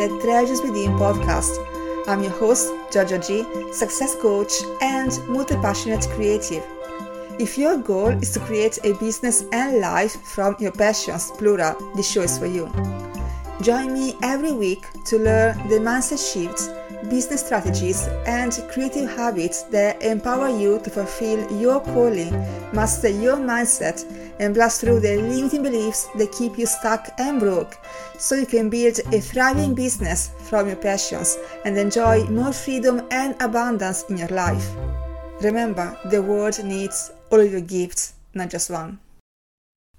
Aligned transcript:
the 0.00 0.18
Treasures 0.22 0.62
Within 0.62 0.92
podcast. 0.92 1.58
I'm 2.08 2.22
your 2.22 2.32
host, 2.32 2.72
Giorgia 2.90 3.18
G, 3.20 3.44
success 3.70 4.16
coach 4.16 4.50
and 4.80 5.12
multi 5.28 5.56
passionate 5.56 6.08
creative. 6.14 6.64
If 7.38 7.58
your 7.58 7.76
goal 7.76 8.08
is 8.08 8.32
to 8.32 8.40
create 8.40 8.78
a 8.82 8.94
business 8.94 9.44
and 9.52 9.80
life 9.80 10.22
from 10.22 10.56
your 10.58 10.72
passions, 10.72 11.30
plural, 11.32 11.76
this 11.94 12.10
show 12.10 12.22
is 12.22 12.38
for 12.38 12.46
you. 12.46 12.72
Join 13.60 13.92
me 13.92 14.16
every 14.22 14.52
week 14.52 14.86
to 15.04 15.18
learn 15.18 15.68
the 15.68 15.76
mindset 15.76 16.32
shifts 16.32 16.70
business 17.08 17.44
strategies, 17.44 18.06
and 18.26 18.52
creative 18.70 19.08
habits 19.10 19.62
that 19.64 20.02
empower 20.02 20.48
you 20.48 20.78
to 20.80 20.90
fulfill 20.90 21.40
your 21.60 21.80
calling, 21.80 22.30
master 22.72 23.08
your 23.08 23.36
mindset, 23.36 24.04
and 24.38 24.54
blast 24.54 24.80
through 24.80 25.00
the 25.00 25.16
limiting 25.16 25.62
beliefs 25.62 26.08
that 26.16 26.32
keep 26.32 26.58
you 26.58 26.66
stuck 26.66 27.08
and 27.18 27.40
broke 27.40 27.78
so 28.18 28.34
you 28.34 28.46
can 28.46 28.68
build 28.68 28.98
a 29.12 29.20
thriving 29.20 29.74
business 29.74 30.30
from 30.48 30.66
your 30.66 30.76
passions 30.76 31.38
and 31.64 31.76
enjoy 31.78 32.24
more 32.24 32.52
freedom 32.52 33.06
and 33.10 33.34
abundance 33.40 34.04
in 34.10 34.18
your 34.18 34.28
life. 34.28 34.70
Remember, 35.40 35.98
the 36.06 36.22
world 36.22 36.62
needs 36.64 37.12
all 37.30 37.42
your 37.42 37.62
gifts, 37.62 38.14
not 38.34 38.50
just 38.50 38.70
one. 38.70 38.98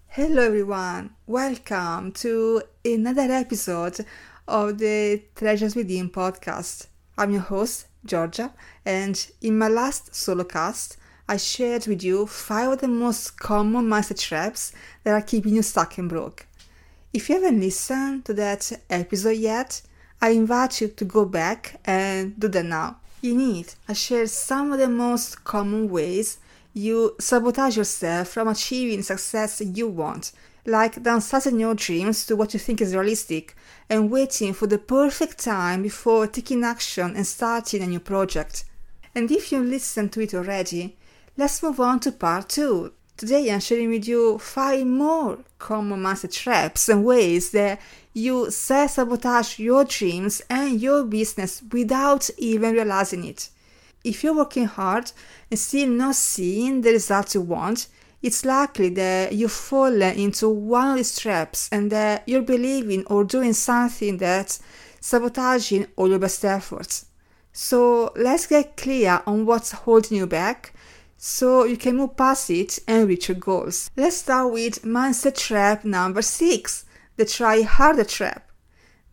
Hello, 0.08 0.44
everyone. 0.44 1.16
Welcome 1.26 2.12
to 2.14 2.62
another 2.84 3.32
episode 3.32 4.06
of 4.48 4.78
the 4.78 5.24
Treasures 5.36 5.76
Within 5.76 6.10
podcast. 6.10 6.88
I'm 7.18 7.32
your 7.32 7.42
host, 7.42 7.88
Giorgia, 8.06 8.52
and 8.86 9.28
in 9.42 9.58
my 9.58 9.68
last 9.68 10.16
solo 10.16 10.44
cast, 10.44 10.98
I 11.28 11.38
shared 11.38 11.86
with 11.88 12.04
you 12.04 12.26
five 12.26 12.72
of 12.72 12.82
the 12.82 12.88
most 12.88 13.38
common 13.40 13.88
mindset 13.88 14.20
traps 14.20 14.72
that 15.04 15.14
are 15.14 15.22
keeping 15.22 15.56
you 15.56 15.62
stuck 15.62 15.98
and 15.98 16.10
broke. 16.10 16.46
If 17.14 17.30
you 17.30 17.36
haven't 17.36 17.60
listened 17.60 18.26
to 18.26 18.34
that 18.36 18.72
episode 18.90 19.38
yet, 19.38 19.82
I 20.22 20.30
invite 20.30 20.82
you 20.82 20.88
to 20.88 21.06
go 21.06 21.26
back 21.26 21.80
and 21.86 22.40
do 22.40 22.48
that 22.48 22.66
now. 22.66 22.98
In 23.22 23.40
it, 23.40 23.76
I 23.88 23.94
share 23.94 24.28
some 24.28 24.72
of 24.72 24.80
the 24.80 24.88
most 24.88 25.44
common 25.44 25.90
ways 25.90 26.40
you 26.74 27.16
sabotage 27.20 27.78
yourself 27.78 28.30
from 28.30 28.48
achieving 28.48 29.04
success 29.04 29.62
you 29.62 29.88
want 29.88 30.32
like 30.66 30.96
downsizing 31.04 31.60
your 31.60 31.76
dreams 31.76 32.26
to 32.26 32.36
what 32.36 32.54
you 32.54 32.60
think 32.60 32.82
is 32.82 32.94
realistic 32.94 33.56
and 33.90 34.12
waiting 34.12 34.54
for 34.54 34.68
the 34.68 34.78
perfect 34.78 35.40
time 35.40 35.84
before 35.84 36.28
taking 36.28 36.64
action 36.64 37.16
and 37.16 37.26
starting 37.26 37.82
a 37.82 37.88
new 37.88 38.00
project. 38.00 38.66
And 39.16 39.30
if 39.32 39.52
you 39.52 39.62
listened 39.62 40.14
to 40.14 40.22
it 40.22 40.34
already, 40.34 40.98
let's 41.38 41.62
move 41.64 41.80
on 41.80 42.00
to 42.02 42.12
part 42.12 42.50
2. 42.50 42.94
Today 43.18 43.52
I'm 43.52 43.60
sharing 43.60 43.90
with 43.90 44.08
you 44.08 44.40
5 44.40 44.88
more 44.88 45.40
common 45.60 46.02
mindset 46.02 46.34
traps 46.34 46.90
and 46.90 47.06
ways 47.06 47.52
that 47.52 47.80
you 48.14 48.50
self 48.52 48.92
sabotage 48.92 49.60
your 49.60 49.86
dreams 49.86 50.42
and 50.50 50.82
your 50.82 51.04
business 51.04 51.62
without 51.72 52.30
even 52.38 52.74
realizing 52.74 53.26
it. 53.26 53.50
If 54.04 54.24
you're 54.24 54.36
working 54.36 54.66
hard 54.66 55.12
and 55.50 55.60
still 55.60 55.88
not 55.90 56.16
seeing 56.16 56.82
the 56.82 56.92
results 56.92 57.36
you 57.36 57.42
want, 57.42 57.88
it's 58.22 58.46
likely 58.46 58.90
that 58.90 59.34
you 59.34 59.48
fall 59.48 60.02
into 60.02 60.50
one 60.50 60.92
of 60.92 60.98
these 60.98 61.18
traps 61.18 61.70
and 61.72 61.92
that 61.92 62.24
you're 62.28 62.42
believing 62.42 63.06
or 63.08 63.24
doing 63.24 63.54
something 63.54 64.18
that's 64.18 64.62
sabotaging 65.00 65.88
all 65.96 66.10
your 66.10 66.20
best 66.20 66.46
efforts. 66.46 67.08
So 67.52 68.14
let's 68.16 68.48
get 68.48 68.78
clear 68.78 69.22
on 69.26 69.46
what's 69.46 69.72
holding 69.72 70.18
you 70.18 70.28
back 70.28 70.74
so 71.18 71.66
you 71.66 71.78
can 71.78 71.98
move 71.98 72.16
past 72.16 72.50
it 72.50 72.80
and 72.88 73.08
reach 73.08 73.28
your 73.28 73.38
goals. 73.38 73.90
Let's 73.96 74.18
start 74.18 74.54
with 74.54 74.84
mindset 74.84 75.38
trap 75.38 75.84
number 75.84 76.22
six, 76.22 76.86
the 77.18 77.26
try 77.26 77.62
harder 77.62 78.04
trap. 78.04 78.51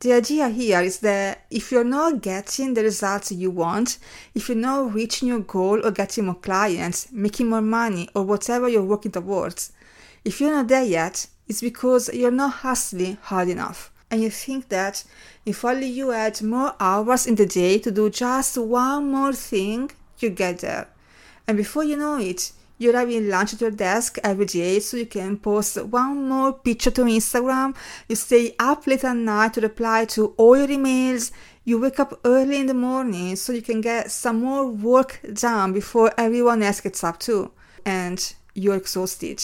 The 0.00 0.12
idea 0.12 0.48
here 0.48 0.80
is 0.80 1.00
that 1.00 1.44
if 1.50 1.72
you're 1.72 1.82
not 1.82 2.22
getting 2.22 2.74
the 2.74 2.84
results 2.84 3.32
you 3.32 3.50
want, 3.50 3.98
if 4.32 4.48
you're 4.48 4.56
not 4.56 4.94
reaching 4.94 5.26
your 5.26 5.40
goal 5.40 5.84
or 5.84 5.90
getting 5.90 6.26
more 6.26 6.36
clients, 6.36 7.08
making 7.10 7.48
more 7.48 7.60
money, 7.60 8.08
or 8.14 8.22
whatever 8.22 8.68
you're 8.68 8.84
working 8.84 9.10
towards, 9.10 9.72
if 10.24 10.40
you're 10.40 10.52
not 10.52 10.68
there 10.68 10.84
yet, 10.84 11.26
it's 11.48 11.60
because 11.60 12.10
you're 12.14 12.30
not 12.30 12.52
hustling 12.52 13.18
hard 13.22 13.48
enough. 13.48 13.90
And 14.08 14.22
you 14.22 14.30
think 14.30 14.68
that 14.68 15.02
if 15.44 15.64
only 15.64 15.88
you 15.88 16.10
had 16.10 16.40
more 16.42 16.74
hours 16.78 17.26
in 17.26 17.34
the 17.34 17.46
day 17.46 17.78
to 17.80 17.90
do 17.90 18.08
just 18.08 18.56
one 18.56 19.10
more 19.10 19.32
thing, 19.32 19.90
you 20.20 20.30
get 20.30 20.60
there. 20.60 20.86
And 21.48 21.56
before 21.56 21.82
you 21.82 21.96
know 21.96 22.18
it, 22.18 22.52
you're 22.78 22.96
having 22.96 23.28
lunch 23.28 23.54
at 23.54 23.60
your 23.60 23.72
desk 23.72 24.18
every 24.22 24.46
day 24.46 24.78
so 24.78 24.96
you 24.96 25.06
can 25.06 25.36
post 25.36 25.82
one 25.84 26.28
more 26.28 26.52
picture 26.52 26.92
to 26.92 27.02
Instagram. 27.02 27.76
You 28.08 28.14
stay 28.14 28.54
up 28.58 28.86
late 28.86 29.04
at 29.04 29.16
night 29.16 29.54
to 29.54 29.60
reply 29.60 30.04
to 30.06 30.28
all 30.36 30.56
your 30.56 30.68
emails. 30.68 31.32
You 31.64 31.80
wake 31.80 31.98
up 31.98 32.18
early 32.24 32.60
in 32.60 32.66
the 32.66 32.74
morning 32.74 33.34
so 33.36 33.52
you 33.52 33.62
can 33.62 33.80
get 33.80 34.12
some 34.12 34.40
more 34.40 34.66
work 34.66 35.20
done 35.34 35.72
before 35.72 36.12
everyone 36.16 36.62
else 36.62 36.80
gets 36.80 37.02
up 37.02 37.18
too. 37.18 37.50
And 37.84 38.32
you're 38.54 38.76
exhausted. 38.76 39.42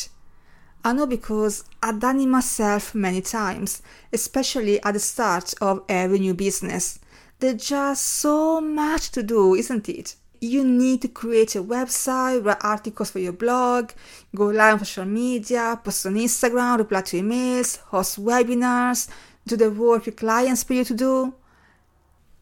I 0.84 0.92
know 0.92 1.06
because 1.06 1.64
I've 1.82 1.98
done 1.98 2.20
it 2.20 2.26
myself 2.26 2.94
many 2.94 3.20
times, 3.20 3.82
especially 4.12 4.82
at 4.82 4.92
the 4.92 5.00
start 5.00 5.54
of 5.60 5.82
every 5.88 6.20
new 6.20 6.34
business. 6.34 6.98
There's 7.40 7.66
just 7.66 8.04
so 8.04 8.60
much 8.60 9.10
to 9.12 9.22
do, 9.22 9.54
isn't 9.54 9.88
it? 9.88 10.14
You 10.44 10.64
need 10.64 11.02
to 11.02 11.08
create 11.08 11.56
a 11.56 11.62
website, 11.62 12.44
write 12.44 12.58
articles 12.60 13.10
for 13.10 13.18
your 13.18 13.32
blog, 13.32 13.90
go 14.34 14.46
live 14.46 14.74
on 14.74 14.78
social 14.80 15.04
media, 15.04 15.80
post 15.82 16.06
on 16.06 16.14
Instagram, 16.14 16.78
reply 16.78 17.00
to 17.02 17.22
emails, 17.22 17.78
host 17.78 18.22
webinars, 18.22 19.08
do 19.46 19.56
the 19.56 19.70
work 19.70 20.06
your 20.06 20.14
clients 20.14 20.64
pay 20.64 20.76
you 20.76 20.84
to 20.84 20.94
do. 20.94 21.34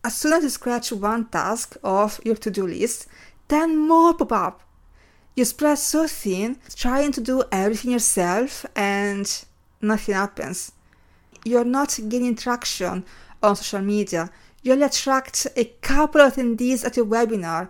As 0.04 0.16
soon 0.16 0.32
as 0.32 0.42
you 0.42 0.48
scratch 0.48 0.92
one 0.92 1.26
task 1.26 1.76
off 1.84 2.20
your 2.24 2.34
to 2.36 2.50
do 2.50 2.66
list, 2.66 3.06
10 3.48 3.76
more 3.76 4.14
pop 4.14 4.32
up. 4.32 4.62
You 5.36 5.44
spread 5.44 5.78
so 5.78 6.06
thin, 6.06 6.58
trying 6.74 7.12
to 7.12 7.20
do 7.20 7.44
everything 7.50 7.92
yourself, 7.92 8.66
and 8.76 9.26
nothing 9.80 10.14
happens. 10.14 10.72
You're 11.44 11.64
not 11.64 11.98
gaining 12.08 12.36
traction 12.36 13.04
on 13.42 13.56
social 13.56 13.80
media. 13.80 14.30
You 14.62 14.72
only 14.72 14.84
attract 14.84 15.46
a 15.56 15.64
couple 15.80 16.20
of 16.20 16.34
attendees 16.34 16.84
at 16.84 16.96
your 16.96 17.06
webinar 17.06 17.68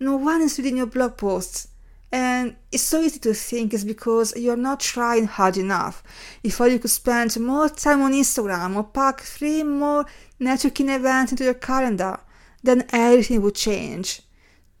no 0.00 0.16
one 0.16 0.42
is 0.42 0.58
reading 0.58 0.76
your 0.78 0.86
blog 0.86 1.16
posts. 1.16 1.68
And 2.12 2.54
it's 2.70 2.84
so 2.84 3.00
easy 3.00 3.18
to 3.20 3.34
think 3.34 3.74
it's 3.74 3.82
because 3.82 4.36
you're 4.36 4.56
not 4.56 4.78
trying 4.78 5.26
hard 5.26 5.56
enough. 5.56 6.02
If 6.44 6.60
only 6.60 6.74
you 6.74 6.78
could 6.78 6.90
spend 6.90 7.38
more 7.40 7.68
time 7.68 8.02
on 8.02 8.12
Instagram 8.12 8.76
or 8.76 8.84
pack 8.84 9.20
three 9.20 9.64
more 9.64 10.06
networking 10.40 10.94
events 10.94 11.32
into 11.32 11.42
your 11.42 11.54
calendar, 11.54 12.20
then 12.62 12.86
everything 12.92 13.42
would 13.42 13.56
change. 13.56 14.22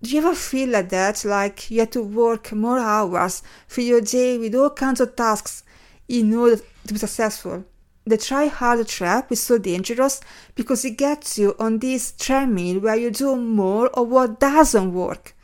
Do 0.00 0.10
you 0.10 0.18
ever 0.18 0.34
feel 0.34 0.68
like 0.68 0.90
that? 0.90 1.24
Like 1.24 1.70
you 1.70 1.80
have 1.80 1.90
to 1.90 2.02
work 2.02 2.52
more 2.52 2.78
hours, 2.78 3.42
fill 3.66 3.84
your 3.84 4.00
day 4.00 4.38
with 4.38 4.54
all 4.54 4.70
kinds 4.70 5.00
of 5.00 5.16
tasks 5.16 5.64
in 6.08 6.32
order 6.34 6.56
to 6.56 6.92
be 6.92 6.98
successful? 6.98 7.64
The 8.06 8.18
try 8.18 8.46
harder 8.46 8.84
trap 8.84 9.32
is 9.32 9.40
so 9.40 9.58
dangerous 9.58 10.20
because 10.54 10.84
it 10.84 10.98
gets 10.98 11.38
you 11.38 11.54
on 11.58 11.78
this 11.78 12.12
treadmill 12.12 12.80
where 12.80 12.96
you 12.96 13.10
do 13.10 13.36
more 13.36 13.88
of 13.88 14.08
what 14.08 14.40
doesn't 14.40 14.92
work. 14.92 15.34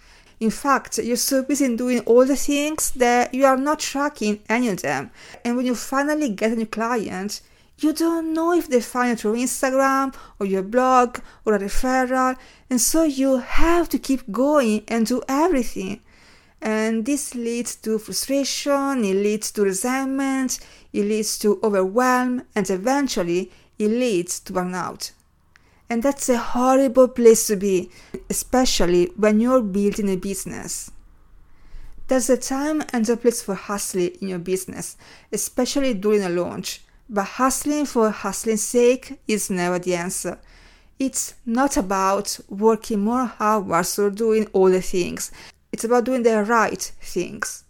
In 0.40 0.50
fact, 0.50 0.98
you're 0.98 1.16
so 1.16 1.42
busy 1.42 1.76
doing 1.76 2.00
all 2.00 2.24
the 2.24 2.36
things 2.36 2.90
that 2.92 3.34
you 3.34 3.44
are 3.44 3.56
not 3.56 3.78
tracking 3.78 4.40
any 4.48 4.68
of 4.68 4.80
them. 4.82 5.10
And 5.44 5.56
when 5.56 5.66
you 5.66 5.74
finally 5.74 6.30
get 6.30 6.52
a 6.52 6.56
new 6.56 6.66
client, 6.66 7.42
you 7.78 7.92
don't 7.92 8.34
know 8.34 8.52
if 8.52 8.68
they 8.68 8.80
find 8.80 9.12
it 9.12 9.20
through 9.20 9.36
Instagram 9.36 10.14
or 10.38 10.46
your 10.46 10.62
blog 10.62 11.18
or 11.44 11.54
a 11.54 11.58
referral, 11.58 12.36
and 12.68 12.80
so 12.80 13.04
you 13.04 13.38
have 13.38 13.88
to 13.90 13.98
keep 13.98 14.30
going 14.30 14.84
and 14.88 15.06
do 15.06 15.22
everything. 15.28 16.00
And 16.62 17.06
this 17.06 17.34
leads 17.34 17.76
to 17.76 17.98
frustration, 17.98 19.04
it 19.04 19.14
leads 19.14 19.50
to 19.52 19.62
resentment, 19.62 20.58
it 20.92 21.04
leads 21.04 21.38
to 21.40 21.60
overwhelm, 21.62 22.42
and 22.54 22.68
eventually 22.68 23.50
it 23.78 23.88
leads 23.88 24.40
to 24.40 24.52
burnout. 24.52 25.12
And 25.88 26.02
that's 26.02 26.28
a 26.28 26.38
horrible 26.38 27.08
place 27.08 27.46
to 27.48 27.56
be, 27.56 27.90
especially 28.28 29.06
when 29.16 29.40
you're 29.40 29.62
building 29.62 30.08
a 30.08 30.16
business. 30.16 30.90
There's 32.06 32.30
a 32.30 32.36
time 32.36 32.82
and 32.92 33.08
a 33.08 33.16
place 33.16 33.42
for 33.42 33.54
hustling 33.54 34.16
in 34.20 34.28
your 34.28 34.38
business, 34.38 34.96
especially 35.32 35.94
during 35.94 36.22
a 36.22 36.28
launch. 36.28 36.82
But 37.08 37.24
hustling 37.24 37.86
for 37.86 38.10
hustling's 38.10 38.62
sake 38.62 39.20
is 39.26 39.50
never 39.50 39.80
the 39.80 39.96
answer. 39.96 40.38
It's 40.98 41.34
not 41.44 41.76
about 41.76 42.38
working 42.48 43.00
more 43.00 43.32
hours 43.40 43.98
or 43.98 44.10
doing 44.10 44.46
all 44.52 44.70
the 44.70 44.82
things. 44.82 45.32
It's 45.72 45.84
about 45.84 46.04
doing 46.04 46.22
the 46.22 46.44
right 46.44 46.80
things. 47.00 47.64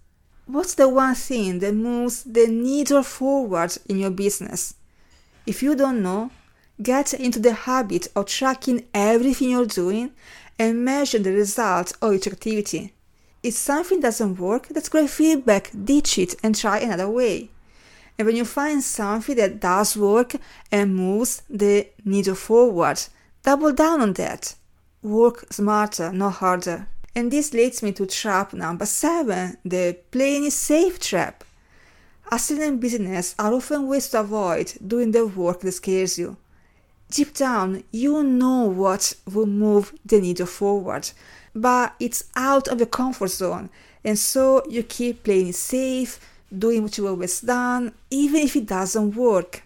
What's 0.52 0.74
the 0.74 0.88
one 0.88 1.14
thing 1.14 1.60
that 1.60 1.76
moves 1.76 2.24
the 2.24 2.48
needle 2.48 3.04
forward 3.04 3.72
in 3.88 3.98
your 3.98 4.10
business? 4.10 4.74
If 5.46 5.62
you 5.62 5.76
don't 5.76 6.02
know, 6.02 6.32
get 6.82 7.14
into 7.14 7.38
the 7.38 7.52
habit 7.52 8.08
of 8.16 8.26
tracking 8.26 8.84
everything 8.92 9.50
you're 9.50 9.64
doing 9.64 10.10
and 10.58 10.84
measure 10.84 11.20
the 11.20 11.30
results 11.30 11.92
of 12.02 12.14
each 12.14 12.26
activity. 12.26 12.92
If 13.44 13.54
something 13.54 14.00
doesn't 14.00 14.40
work, 14.40 14.66
that's 14.66 14.88
great 14.88 15.10
feedback, 15.10 15.70
ditch 15.84 16.18
it 16.18 16.34
and 16.42 16.56
try 16.56 16.80
another 16.80 17.08
way. 17.08 17.50
And 18.18 18.26
when 18.26 18.34
you 18.34 18.44
find 18.44 18.82
something 18.82 19.36
that 19.36 19.60
does 19.60 19.96
work 19.96 20.34
and 20.72 20.96
moves 20.96 21.44
the 21.48 21.86
needle 22.04 22.34
forward, 22.34 23.00
double 23.44 23.72
down 23.72 24.00
on 24.00 24.14
that. 24.14 24.56
Work 25.00 25.52
smarter, 25.52 26.12
not 26.12 26.32
harder. 26.42 26.88
And 27.14 27.30
this 27.30 27.52
leads 27.52 27.82
me 27.82 27.92
to 27.92 28.06
trap 28.06 28.52
number 28.52 28.86
seven, 28.86 29.56
the 29.64 29.98
playing 30.10 30.44
it 30.44 30.52
safe 30.52 31.00
trap. 31.00 31.44
Hustling 32.22 32.62
and 32.62 32.80
business 32.80 33.34
are 33.38 33.52
often 33.52 33.88
ways 33.88 34.08
to 34.10 34.20
avoid 34.20 34.74
doing 34.86 35.10
the 35.10 35.26
work 35.26 35.60
that 35.60 35.72
scares 35.72 36.18
you. 36.18 36.36
Deep 37.10 37.34
down, 37.34 37.82
you 37.90 38.22
know 38.22 38.66
what 38.66 39.14
will 39.32 39.46
move 39.46 39.92
the 40.06 40.20
needle 40.20 40.46
forward, 40.46 41.10
but 41.52 41.92
it's 41.98 42.30
out 42.36 42.68
of 42.68 42.78
your 42.78 42.86
comfort 42.86 43.30
zone, 43.32 43.68
and 44.04 44.16
so 44.16 44.62
you 44.70 44.84
keep 44.84 45.24
playing 45.24 45.48
it 45.48 45.56
safe, 45.56 46.20
doing 46.56 46.84
what 46.84 46.96
you've 46.96 47.08
always 47.08 47.40
done, 47.40 47.92
even 48.10 48.42
if 48.42 48.54
it 48.54 48.66
doesn't 48.66 49.16
work. 49.16 49.64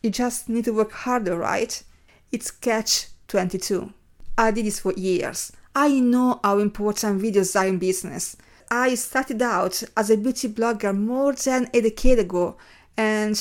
You 0.00 0.10
just 0.10 0.48
need 0.48 0.66
to 0.66 0.72
work 0.72 0.92
harder, 0.92 1.36
right? 1.36 1.82
It's 2.30 2.52
catch 2.52 3.08
22. 3.26 3.92
I 4.38 4.52
did 4.52 4.66
this 4.66 4.78
for 4.78 4.92
years. 4.92 5.50
I 5.78 6.00
know 6.00 6.40
how 6.42 6.58
important 6.58 7.20
videos 7.20 7.54
are 7.54 7.66
in 7.66 7.78
business. 7.78 8.34
I 8.70 8.94
started 8.94 9.42
out 9.42 9.82
as 9.94 10.08
a 10.08 10.16
beauty 10.16 10.48
blogger 10.48 10.96
more 10.96 11.34
than 11.34 11.68
a 11.74 11.82
decade 11.82 12.18
ago, 12.18 12.56
and 12.96 13.36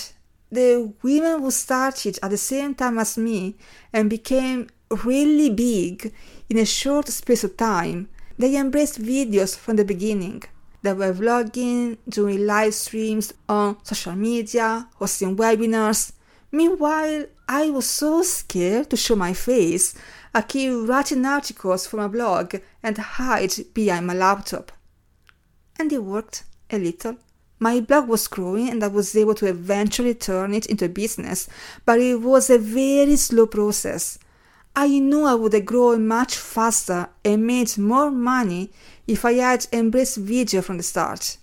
the 0.52 0.92
women 1.02 1.40
who 1.40 1.50
started 1.50 2.20
at 2.22 2.32
the 2.32 2.38
same 2.38 2.76
time 2.76 3.00
as 3.00 3.18
me 3.18 3.56
and 3.94 4.10
became 4.10 4.68
really 5.06 5.50
big 5.50 6.14
in 6.50 6.58
a 6.58 6.66
short 6.66 7.08
space 7.08 7.46
of 7.46 7.56
time, 7.56 8.10
they 8.38 8.58
embraced 8.58 9.02
videos 9.02 9.58
from 9.58 9.78
the 9.78 9.86
beginning. 9.86 10.44
They 10.82 10.92
were 10.92 11.14
vlogging, 11.14 12.00
doing 12.10 12.46
live 12.46 12.74
streams 12.74 13.34
on 13.48 13.78
social 13.84 14.14
media, 14.14 14.90
hosting 14.96 15.38
webinars. 15.38 16.12
Meanwhile, 16.52 17.28
I 17.48 17.70
was 17.70 17.86
so 17.86 18.24
scared 18.24 18.90
to 18.90 18.98
show 18.98 19.16
my 19.16 19.34
face, 19.34 19.96
I 20.36 20.42
keep 20.42 20.90
writing 20.90 21.26
articles 21.26 21.88
for 21.88 21.96
my 21.96 22.10
blog 22.10 22.56
and 22.84 22.98
hide 22.98 23.54
behind 23.74 24.06
my 24.06 24.14
laptop. 24.14 24.74
And 25.80 25.94
it 25.94 26.04
worked 26.04 26.44
a 26.70 26.78
little. 26.78 27.16
My 27.58 27.80
blog 27.80 28.10
was 28.10 28.28
growing 28.28 28.70
and 28.70 28.84
I 28.84 28.88
was 28.88 29.16
able 29.16 29.36
to 29.36 29.46
eventually 29.46 30.14
turn 30.14 30.54
it 30.54 30.66
into 30.66 30.86
a 30.86 30.90
business, 30.90 31.48
but 31.86 32.02
it 32.02 32.20
was 32.20 32.50
a 32.50 32.58
very 32.58 33.16
slow 33.16 33.48
process. 33.48 34.20
I 34.76 35.00
knew 35.00 35.24
I 35.24 35.36
would 35.36 35.54
have 35.54 35.64
grown 35.64 36.06
much 36.06 36.36
faster 36.36 37.08
and 37.24 37.48
made 37.48 37.78
more 37.78 38.12
money 38.12 38.74
if 39.08 39.24
I 39.24 39.36
had 39.36 39.68
embraced 39.72 40.18
video 40.18 40.62
from 40.62 40.76
the 40.76 40.84
start. 40.84 41.38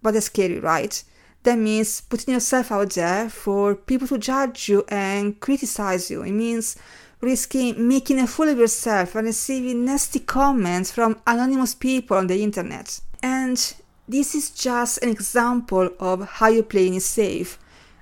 But 0.00 0.14
that's 0.14 0.26
scary, 0.26 0.60
right? 0.60 1.02
That 1.42 1.58
means 1.58 2.02
putting 2.02 2.34
yourself 2.34 2.70
out 2.70 2.90
there 2.90 3.28
for 3.30 3.74
people 3.74 4.06
to 4.06 4.18
judge 4.18 4.68
you 4.68 4.84
and 4.86 5.40
criticize 5.40 6.08
you. 6.08 6.22
It 6.22 6.30
means 6.30 6.76
risking 7.20 7.88
making 7.88 8.18
a 8.20 8.26
fool 8.26 8.48
of 8.48 8.58
yourself 8.58 9.14
and 9.14 9.26
receiving 9.26 9.84
nasty 9.84 10.20
comments 10.20 10.92
from 10.92 11.20
anonymous 11.26 11.74
people 11.74 12.16
on 12.16 12.26
the 12.28 12.42
internet. 12.42 13.00
And 13.22 13.74
this 14.08 14.34
is 14.34 14.50
just 14.50 15.02
an 15.02 15.08
example 15.08 15.90
of 15.98 16.28
how 16.28 16.48
you're 16.48 16.62
playing 16.62 16.94
it 16.94 17.02
safe. 17.02 17.58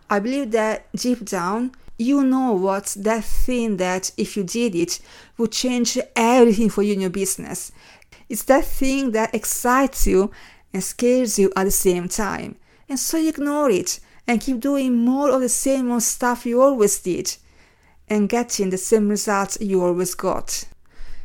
I 0.08 0.20
believe 0.20 0.50
that 0.52 0.86
deep 0.92 1.24
down, 1.24 1.72
you 1.98 2.22
know 2.22 2.52
what's 2.52 2.94
that 2.94 3.24
thing 3.24 3.78
that 3.78 4.12
if 4.16 4.36
you 4.36 4.44
did 4.44 4.74
it 4.74 5.00
would 5.38 5.52
change 5.52 5.98
everything 6.14 6.68
for 6.68 6.82
you 6.82 6.92
in 6.92 7.00
your 7.00 7.10
business. 7.10 7.72
It's 8.28 8.42
that 8.44 8.64
thing 8.64 9.12
that 9.12 9.34
excites 9.34 10.06
you 10.06 10.30
and 10.72 10.84
scares 10.84 11.38
you 11.38 11.52
at 11.56 11.64
the 11.64 11.70
same 11.70 12.08
time. 12.08 12.56
And 12.88 12.98
so 12.98 13.16
you 13.16 13.30
ignore 13.30 13.70
it 13.70 13.98
and 14.26 14.40
keep 14.40 14.60
doing 14.60 14.94
more 14.94 15.30
of 15.30 15.40
the 15.40 15.48
same 15.48 15.90
old 15.90 16.02
stuff 16.02 16.44
you 16.44 16.60
always 16.60 17.00
did 17.00 17.36
and 18.08 18.28
getting 18.28 18.70
the 18.70 18.78
same 18.78 19.08
results 19.08 19.58
you 19.60 19.82
always 19.82 20.14
got. 20.14 20.64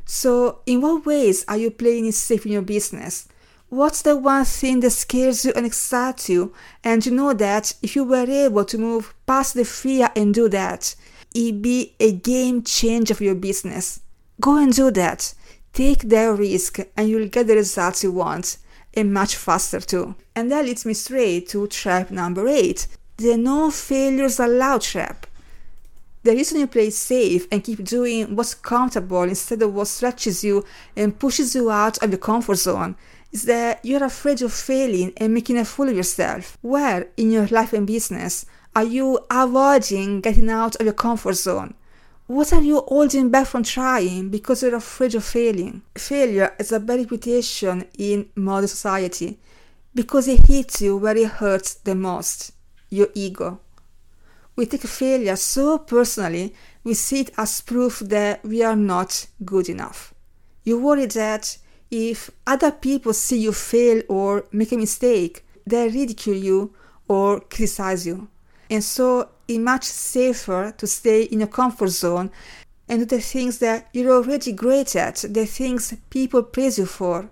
So, 0.05 0.59
in 0.65 0.81
what 0.81 1.05
ways 1.05 1.45
are 1.47 1.57
you 1.57 1.71
playing 1.71 2.05
it 2.05 2.15
safe 2.15 2.45
in 2.45 2.51
your 2.51 2.61
business? 2.61 3.27
What's 3.69 4.01
the 4.01 4.17
one 4.17 4.43
thing 4.43 4.81
that 4.81 4.89
scares 4.89 5.45
you 5.45 5.53
and 5.55 5.65
excites 5.65 6.29
you? 6.29 6.53
And 6.83 7.05
you 7.05 7.13
know 7.13 7.33
that 7.33 7.73
if 7.81 7.95
you 7.95 8.03
were 8.03 8.29
able 8.29 8.65
to 8.65 8.77
move 8.77 9.13
past 9.25 9.53
the 9.53 9.63
fear 9.63 10.09
and 10.15 10.33
do 10.33 10.49
that, 10.49 10.93
it'd 11.33 11.61
be 11.61 11.95
a 11.99 12.11
game 12.11 12.63
changer 12.63 13.15
for 13.15 13.23
your 13.23 13.35
business. 13.35 14.01
Go 14.41 14.57
and 14.57 14.75
do 14.75 14.91
that. 14.91 15.33
Take 15.71 16.01
that 16.09 16.37
risk 16.37 16.79
and 16.97 17.07
you'll 17.07 17.29
get 17.29 17.47
the 17.47 17.55
results 17.55 18.03
you 18.03 18.11
want 18.11 18.57
and 18.93 19.13
much 19.13 19.37
faster 19.37 19.79
too. 19.79 20.15
And 20.35 20.51
that 20.51 20.65
leads 20.65 20.85
me 20.85 20.93
straight 20.93 21.47
to 21.49 21.67
trap 21.67 22.11
number 22.11 22.47
eight 22.47 22.87
the 23.17 23.37
no 23.37 23.69
failures 23.69 24.39
allowed 24.39 24.81
trap. 24.81 25.27
The 26.23 26.33
reason 26.33 26.59
you 26.59 26.68
play 26.68 26.91
safe 26.91 27.47
and 27.51 27.63
keep 27.63 27.83
doing 27.83 28.35
what's 28.35 28.53
comfortable 28.53 29.23
instead 29.23 29.62
of 29.63 29.73
what 29.73 29.88
stretches 29.88 30.44
you 30.44 30.63
and 30.95 31.18
pushes 31.18 31.56
you 31.56 31.71
out 31.71 31.97
of 32.03 32.12
your 32.12 32.19
comfort 32.19 32.56
zone 32.56 32.95
is 33.31 33.44
that 33.44 33.83
you're 33.83 34.03
afraid 34.03 34.41
of 34.41 34.53
failing 34.53 35.13
and 35.18 35.33
making 35.33 35.57
a 35.57 35.65
fool 35.65 35.89
of 35.89 35.95
yourself. 35.95 36.57
Where 36.62 37.07
in 37.18 37.31
your 37.31 37.47
life 37.47 37.73
and 37.73 37.88
business 37.88 38.45
are 38.75 38.83
you 38.83 39.19
avoiding 39.31 40.21
getting 40.21 40.50
out 40.50 40.75
of 40.75 40.85
your 40.85 40.94
comfort 40.94 41.33
zone? 41.33 41.73
What 42.27 42.53
are 42.53 42.62
you 42.62 42.83
holding 42.88 43.29
back 43.29 43.47
from 43.47 43.63
trying 43.63 44.29
because 44.29 44.62
you're 44.62 44.75
afraid 44.75 45.15
of 45.15 45.24
failing? 45.24 45.81
Failure 45.97 46.53
has 46.57 46.71
a 46.71 46.79
bad 46.79 47.00
reputation 47.00 47.85
in 47.97 48.29
modern 48.35 48.67
society 48.67 49.39
because 49.95 50.27
it 50.27 50.45
hits 50.45 50.81
you 50.81 50.97
where 50.97 51.17
it 51.17 51.27
hurts 51.27 51.74
the 51.74 51.95
most 51.95 52.51
your 52.89 53.07
ego. 53.15 53.59
We 54.61 54.67
take 54.67 54.81
failure 54.81 55.37
so 55.37 55.79
personally, 55.79 56.53
we 56.83 56.93
see 56.93 57.21
it 57.21 57.31
as 57.35 57.61
proof 57.61 57.97
that 57.97 58.45
we 58.45 58.61
are 58.61 58.75
not 58.75 59.25
good 59.43 59.67
enough. 59.67 60.13
You 60.63 60.79
worry 60.79 61.07
that 61.07 61.57
if 61.89 62.29
other 62.45 62.69
people 62.69 63.13
see 63.13 63.39
you 63.39 63.53
fail 63.53 64.03
or 64.07 64.45
make 64.51 64.71
a 64.71 64.77
mistake, 64.77 65.43
they 65.65 65.89
ridicule 65.89 66.35
you 66.35 66.75
or 67.07 67.39
criticize 67.39 68.05
you. 68.05 68.27
And 68.69 68.83
so 68.83 69.29
it's 69.47 69.57
much 69.57 69.85
safer 69.85 70.75
to 70.77 70.85
stay 70.85 71.23
in 71.23 71.39
your 71.39 71.47
comfort 71.47 71.89
zone 71.89 72.29
and 72.87 72.99
do 72.99 73.05
the 73.15 73.19
things 73.19 73.57
that 73.57 73.89
you're 73.93 74.13
already 74.13 74.51
great 74.51 74.95
at, 74.95 75.25
the 75.27 75.47
things 75.47 75.91
people 76.11 76.43
praise 76.43 76.77
you 76.77 76.85
for. 76.85 77.31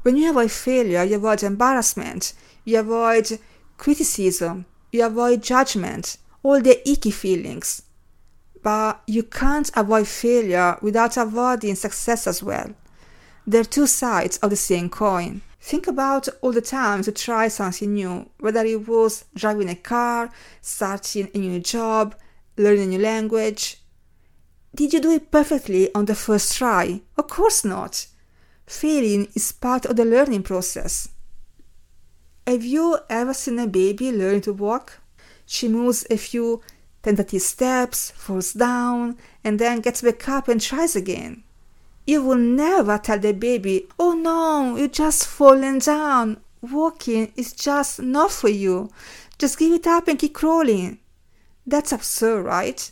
When 0.00 0.16
you 0.16 0.30
avoid 0.30 0.50
failure, 0.50 1.04
you 1.04 1.16
avoid 1.16 1.42
embarrassment, 1.42 2.32
you 2.64 2.80
avoid 2.80 3.38
criticism, 3.76 4.64
you 4.92 5.04
avoid 5.04 5.42
judgment, 5.42 6.16
all 6.44 6.60
the 6.60 6.88
icky 6.88 7.10
feelings. 7.10 7.82
But 8.62 9.02
you 9.08 9.24
can't 9.24 9.70
avoid 9.74 10.06
failure 10.06 10.78
without 10.80 11.16
avoiding 11.16 11.74
success 11.74 12.28
as 12.28 12.42
well. 12.42 12.72
They're 13.46 13.64
two 13.64 13.88
sides 13.88 14.36
of 14.38 14.50
the 14.50 14.56
same 14.56 14.88
coin. 14.88 15.42
Think 15.60 15.86
about 15.86 16.28
all 16.42 16.52
the 16.52 16.60
times 16.60 17.06
you 17.06 17.12
try 17.12 17.48
something 17.48 17.92
new, 17.94 18.28
whether 18.38 18.64
it 18.64 18.86
was 18.86 19.24
driving 19.34 19.70
a 19.70 19.74
car, 19.74 20.30
starting 20.60 21.28
a 21.34 21.38
new 21.38 21.58
job, 21.58 22.14
learning 22.56 22.94
a 22.94 22.98
new 22.98 23.02
language. 23.02 23.82
Did 24.74 24.92
you 24.92 25.00
do 25.00 25.10
it 25.12 25.30
perfectly 25.30 25.92
on 25.94 26.04
the 26.04 26.14
first 26.14 26.54
try? 26.56 27.00
Of 27.16 27.28
course 27.28 27.64
not. 27.64 28.06
Failing 28.66 29.28
is 29.34 29.52
part 29.52 29.86
of 29.86 29.96
the 29.96 30.04
learning 30.04 30.42
process. 30.42 31.08
Have 32.46 32.64
you 32.64 32.98
ever 33.08 33.32
seen 33.32 33.58
a 33.58 33.66
baby 33.66 34.12
learn 34.12 34.42
to 34.42 34.52
walk? 34.52 35.00
She 35.46 35.68
moves 35.68 36.06
a 36.10 36.16
few 36.16 36.62
tentative 37.02 37.42
steps, 37.42 38.10
falls 38.10 38.52
down, 38.52 39.18
and 39.44 39.58
then 39.58 39.80
gets 39.80 40.02
back 40.02 40.28
up 40.28 40.48
and 40.48 40.60
tries 40.60 40.96
again. 40.96 41.44
You 42.06 42.22
will 42.22 42.36
never 42.36 42.98
tell 42.98 43.18
the 43.18 43.32
baby, 43.32 43.86
oh 43.98 44.12
no, 44.12 44.76
you 44.76 44.88
just 44.88 45.26
fallen 45.26 45.78
down. 45.78 46.38
Walking 46.60 47.32
is 47.36 47.52
just 47.52 48.00
not 48.00 48.30
for 48.30 48.48
you. 48.48 48.90
Just 49.38 49.58
give 49.58 49.72
it 49.72 49.86
up 49.86 50.08
and 50.08 50.18
keep 50.18 50.34
crawling. 50.34 50.98
That's 51.66 51.92
absurd, 51.92 52.44
right? 52.44 52.90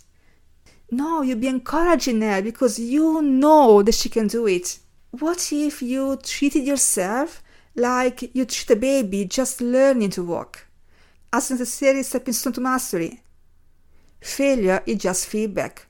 No, 0.90 1.22
you 1.22 1.36
be 1.36 1.48
encouraging 1.48 2.20
her 2.20 2.42
because 2.42 2.78
you 2.78 3.22
know 3.22 3.82
that 3.82 3.94
she 3.94 4.08
can 4.08 4.26
do 4.26 4.46
it. 4.46 4.78
What 5.10 5.52
if 5.52 5.82
you 5.82 6.16
treated 6.22 6.64
yourself 6.64 7.42
like 7.74 8.34
you 8.34 8.44
treat 8.44 8.76
a 8.76 8.80
baby 8.80 9.24
just 9.24 9.60
learning 9.60 10.10
to 10.10 10.22
walk? 10.22 10.66
As 11.32 11.50
necessary 11.50 12.02
stepping 12.02 12.34
stone 12.34 12.52
to 12.52 12.60
mastery. 12.60 13.22
Failure 14.20 14.82
is 14.84 14.98
just 14.98 15.26
feedback. 15.26 15.86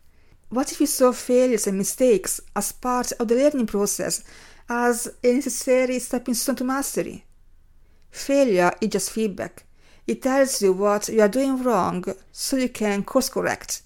What 0.51 0.71
if 0.71 0.81
you 0.81 0.87
saw 0.87 1.13
failures 1.13 1.67
and 1.67 1.77
mistakes 1.77 2.41
as 2.55 2.73
part 2.73 3.13
of 3.13 3.27
the 3.29 3.35
learning 3.35 3.67
process, 3.67 4.23
as 4.69 5.09
a 5.25 5.33
necessary 5.33 5.99
stepping 5.99 6.35
stone 6.35 6.57
to 6.57 6.65
mastery? 6.65 7.25
Failure 8.11 8.73
is 8.81 8.91
just 8.91 9.11
feedback. 9.11 9.65
It 10.07 10.23
tells 10.23 10.63
you 10.63 10.73
what 10.73 11.09
you 11.09 11.21
are 11.21 11.29
doing 11.29 11.63
wrong 11.63 12.05
so 12.31 12.57
you 12.57 12.69
can 12.69 13.03
course 13.03 13.29
correct. 13.29 13.83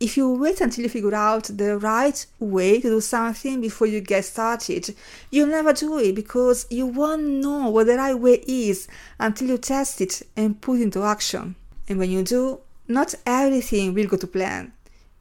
If 0.00 0.16
you 0.16 0.28
wait 0.34 0.60
until 0.60 0.82
you 0.82 0.90
figure 0.90 1.14
out 1.14 1.44
the 1.44 1.78
right 1.78 2.26
way 2.40 2.80
to 2.80 2.88
do 2.88 3.00
something 3.00 3.60
before 3.60 3.86
you 3.86 4.00
get 4.00 4.24
started, 4.24 4.94
you'll 5.30 5.46
never 5.46 5.72
do 5.72 5.98
it 5.98 6.14
because 6.16 6.66
you 6.68 6.86
won't 6.86 7.22
know 7.22 7.70
what 7.70 7.86
the 7.86 7.96
right 7.96 8.14
way 8.14 8.42
is 8.46 8.88
until 9.20 9.48
you 9.48 9.58
test 9.58 10.00
it 10.00 10.22
and 10.36 10.60
put 10.60 10.80
it 10.80 10.82
into 10.82 11.04
action. 11.04 11.54
And 11.88 11.98
when 11.98 12.10
you 12.10 12.24
do, 12.24 12.60
not 12.88 13.14
everything 13.24 13.94
will 13.94 14.06
go 14.06 14.16
to 14.16 14.26
plan. 14.26 14.72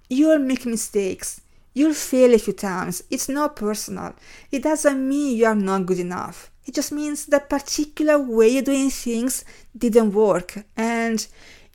You'll 0.10 0.40
make 0.40 0.66
mistakes. 0.66 1.42
You'll 1.74 1.94
fail 1.94 2.34
a 2.34 2.38
few 2.40 2.54
times. 2.54 3.04
It's 3.10 3.30
not 3.30 3.56
personal. 3.56 4.14
It 4.52 4.64
doesn't 4.64 5.08
mean 5.08 5.38
you 5.38 5.46
are 5.46 5.56
not 5.56 5.86
good 5.86 6.00
enough. 6.00 6.52
It 6.66 6.74
just 6.74 6.92
means 6.92 7.26
that 7.28 7.50
particular 7.50 8.18
way 8.20 8.58
of 8.58 8.66
doing 8.66 8.90
things 8.90 9.44
didn't 9.78 10.14
work 10.14 10.66
and 10.78 11.26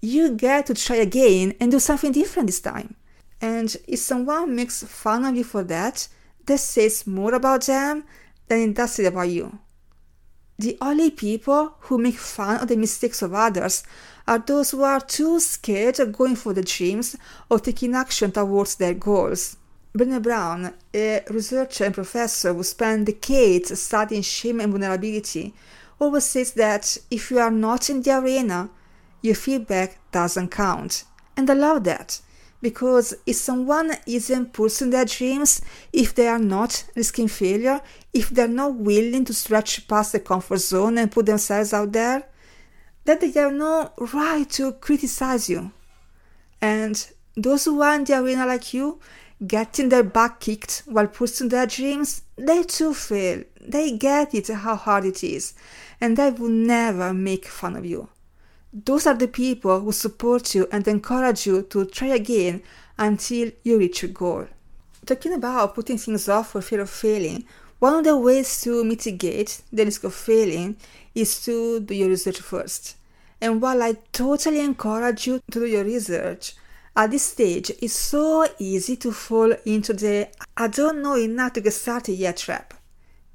you 0.00 0.32
get 0.32 0.66
to 0.66 0.74
try 0.74 0.96
again 0.96 1.54
and 1.60 1.70
do 1.70 1.78
something 1.78 2.12
different 2.12 2.48
this 2.48 2.60
time. 2.60 2.94
And 3.40 3.76
if 3.86 4.00
someone 4.00 4.54
makes 4.54 4.82
fun 4.82 5.24
of 5.24 5.36
you 5.36 5.44
for 5.44 5.62
that, 5.64 6.08
that 6.46 6.58
says 6.58 7.06
more 7.06 7.34
about 7.34 7.66
them 7.66 8.04
than 8.48 8.70
it 8.70 8.74
does 8.74 8.98
about 8.98 9.28
you. 9.28 9.58
The 10.58 10.76
only 10.80 11.10
people 11.12 11.74
who 11.82 11.98
make 11.98 12.16
fun 12.16 12.60
of 12.60 12.68
the 12.68 12.76
mistakes 12.76 13.22
of 13.22 13.32
others 13.32 13.84
are 14.26 14.40
those 14.40 14.72
who 14.72 14.82
are 14.82 15.00
too 15.00 15.38
scared 15.38 16.00
of 16.00 16.12
going 16.12 16.34
for 16.34 16.52
the 16.52 16.62
dreams 16.62 17.16
or 17.48 17.60
taking 17.60 17.94
action 17.94 18.32
towards 18.32 18.74
their 18.74 18.94
goals. 18.94 19.56
Brené 19.96 20.20
Brown, 20.20 20.74
a 20.92 21.22
researcher 21.30 21.84
and 21.84 21.94
professor 21.94 22.52
who 22.52 22.62
spent 22.62 23.06
decades 23.06 23.80
studying 23.80 24.22
shame 24.22 24.60
and 24.60 24.72
vulnerability, 24.72 25.54
always 26.00 26.24
says 26.24 26.52
that 26.52 26.98
if 27.10 27.30
you 27.30 27.38
are 27.38 27.50
not 27.50 27.88
in 27.88 28.02
the 28.02 28.18
arena, 28.18 28.68
your 29.22 29.34
feedback 29.34 29.98
doesn't 30.12 30.50
count. 30.50 31.04
And 31.36 31.48
I 31.50 31.54
love 31.54 31.84
that 31.84 32.20
because 32.60 33.14
if 33.26 33.36
someone 33.36 33.92
isn't 34.06 34.52
pursuing 34.52 34.90
their 34.90 35.04
dreams, 35.04 35.60
if 35.92 36.14
they 36.14 36.26
are 36.28 36.38
not 36.38 36.84
risking 36.96 37.28
failure, 37.28 37.80
if 38.12 38.30
they're 38.30 38.48
not 38.48 38.74
willing 38.74 39.24
to 39.24 39.34
stretch 39.34 39.86
past 39.86 40.12
the 40.12 40.20
comfort 40.20 40.58
zone 40.58 40.98
and 40.98 41.12
put 41.12 41.26
themselves 41.26 41.72
out 41.72 41.92
there, 41.92 42.24
then 43.04 43.18
they 43.20 43.30
have 43.30 43.52
no 43.52 43.92
right 44.12 44.48
to 44.50 44.72
criticize 44.72 45.48
you. 45.48 45.70
And 46.60 47.10
those 47.36 47.64
who 47.64 47.80
are 47.80 47.94
in 47.94 48.04
the 48.04 48.18
arena 48.18 48.44
like 48.44 48.74
you, 48.74 48.98
getting 49.46 49.88
their 49.88 50.02
butt 50.02 50.40
kicked 50.40 50.82
while 50.86 51.06
pursuing 51.06 51.50
their 51.50 51.66
dreams, 51.66 52.22
they 52.36 52.64
too 52.64 52.92
fail. 52.92 53.44
They 53.60 53.96
get 53.96 54.34
it 54.34 54.48
how 54.48 54.74
hard 54.74 55.04
it 55.04 55.22
is, 55.22 55.54
and 56.00 56.16
they 56.16 56.30
will 56.30 56.48
never 56.48 57.14
make 57.14 57.46
fun 57.46 57.76
of 57.76 57.86
you. 57.86 58.08
Those 58.72 59.06
are 59.06 59.14
the 59.14 59.28
people 59.28 59.80
who 59.80 59.92
support 59.92 60.54
you 60.54 60.68
and 60.70 60.86
encourage 60.86 61.46
you 61.46 61.62
to 61.62 61.86
try 61.86 62.08
again 62.08 62.62
until 62.98 63.50
you 63.62 63.78
reach 63.78 64.02
your 64.02 64.12
goal. 64.12 64.46
Talking 65.06 65.32
about 65.32 65.74
putting 65.74 65.96
things 65.96 66.28
off 66.28 66.50
for 66.50 66.60
fear 66.60 66.80
of 66.80 66.90
failing, 66.90 67.44
one 67.78 67.94
of 67.94 68.04
the 68.04 68.16
ways 68.16 68.60
to 68.62 68.84
mitigate 68.84 69.62
the 69.72 69.84
risk 69.86 70.04
of 70.04 70.12
failing 70.12 70.76
is 71.14 71.42
to 71.44 71.80
do 71.80 71.94
your 71.94 72.08
research 72.08 72.40
first. 72.40 72.96
And 73.40 73.62
while 73.62 73.82
I 73.82 73.94
totally 74.12 74.60
encourage 74.60 75.26
you 75.26 75.40
to 75.50 75.60
do 75.60 75.66
your 75.66 75.84
research, 75.84 76.54
at 76.94 77.10
this 77.10 77.22
stage 77.22 77.70
it's 77.80 77.94
so 77.94 78.46
easy 78.58 78.96
to 78.96 79.12
fall 79.12 79.54
into 79.64 79.94
the 79.94 80.28
I 80.56 80.66
don't 80.66 81.00
know 81.00 81.16
enough 81.16 81.54
to 81.54 81.62
get 81.62 81.72
started 81.72 82.14
yet 82.14 82.36
trap. 82.36 82.74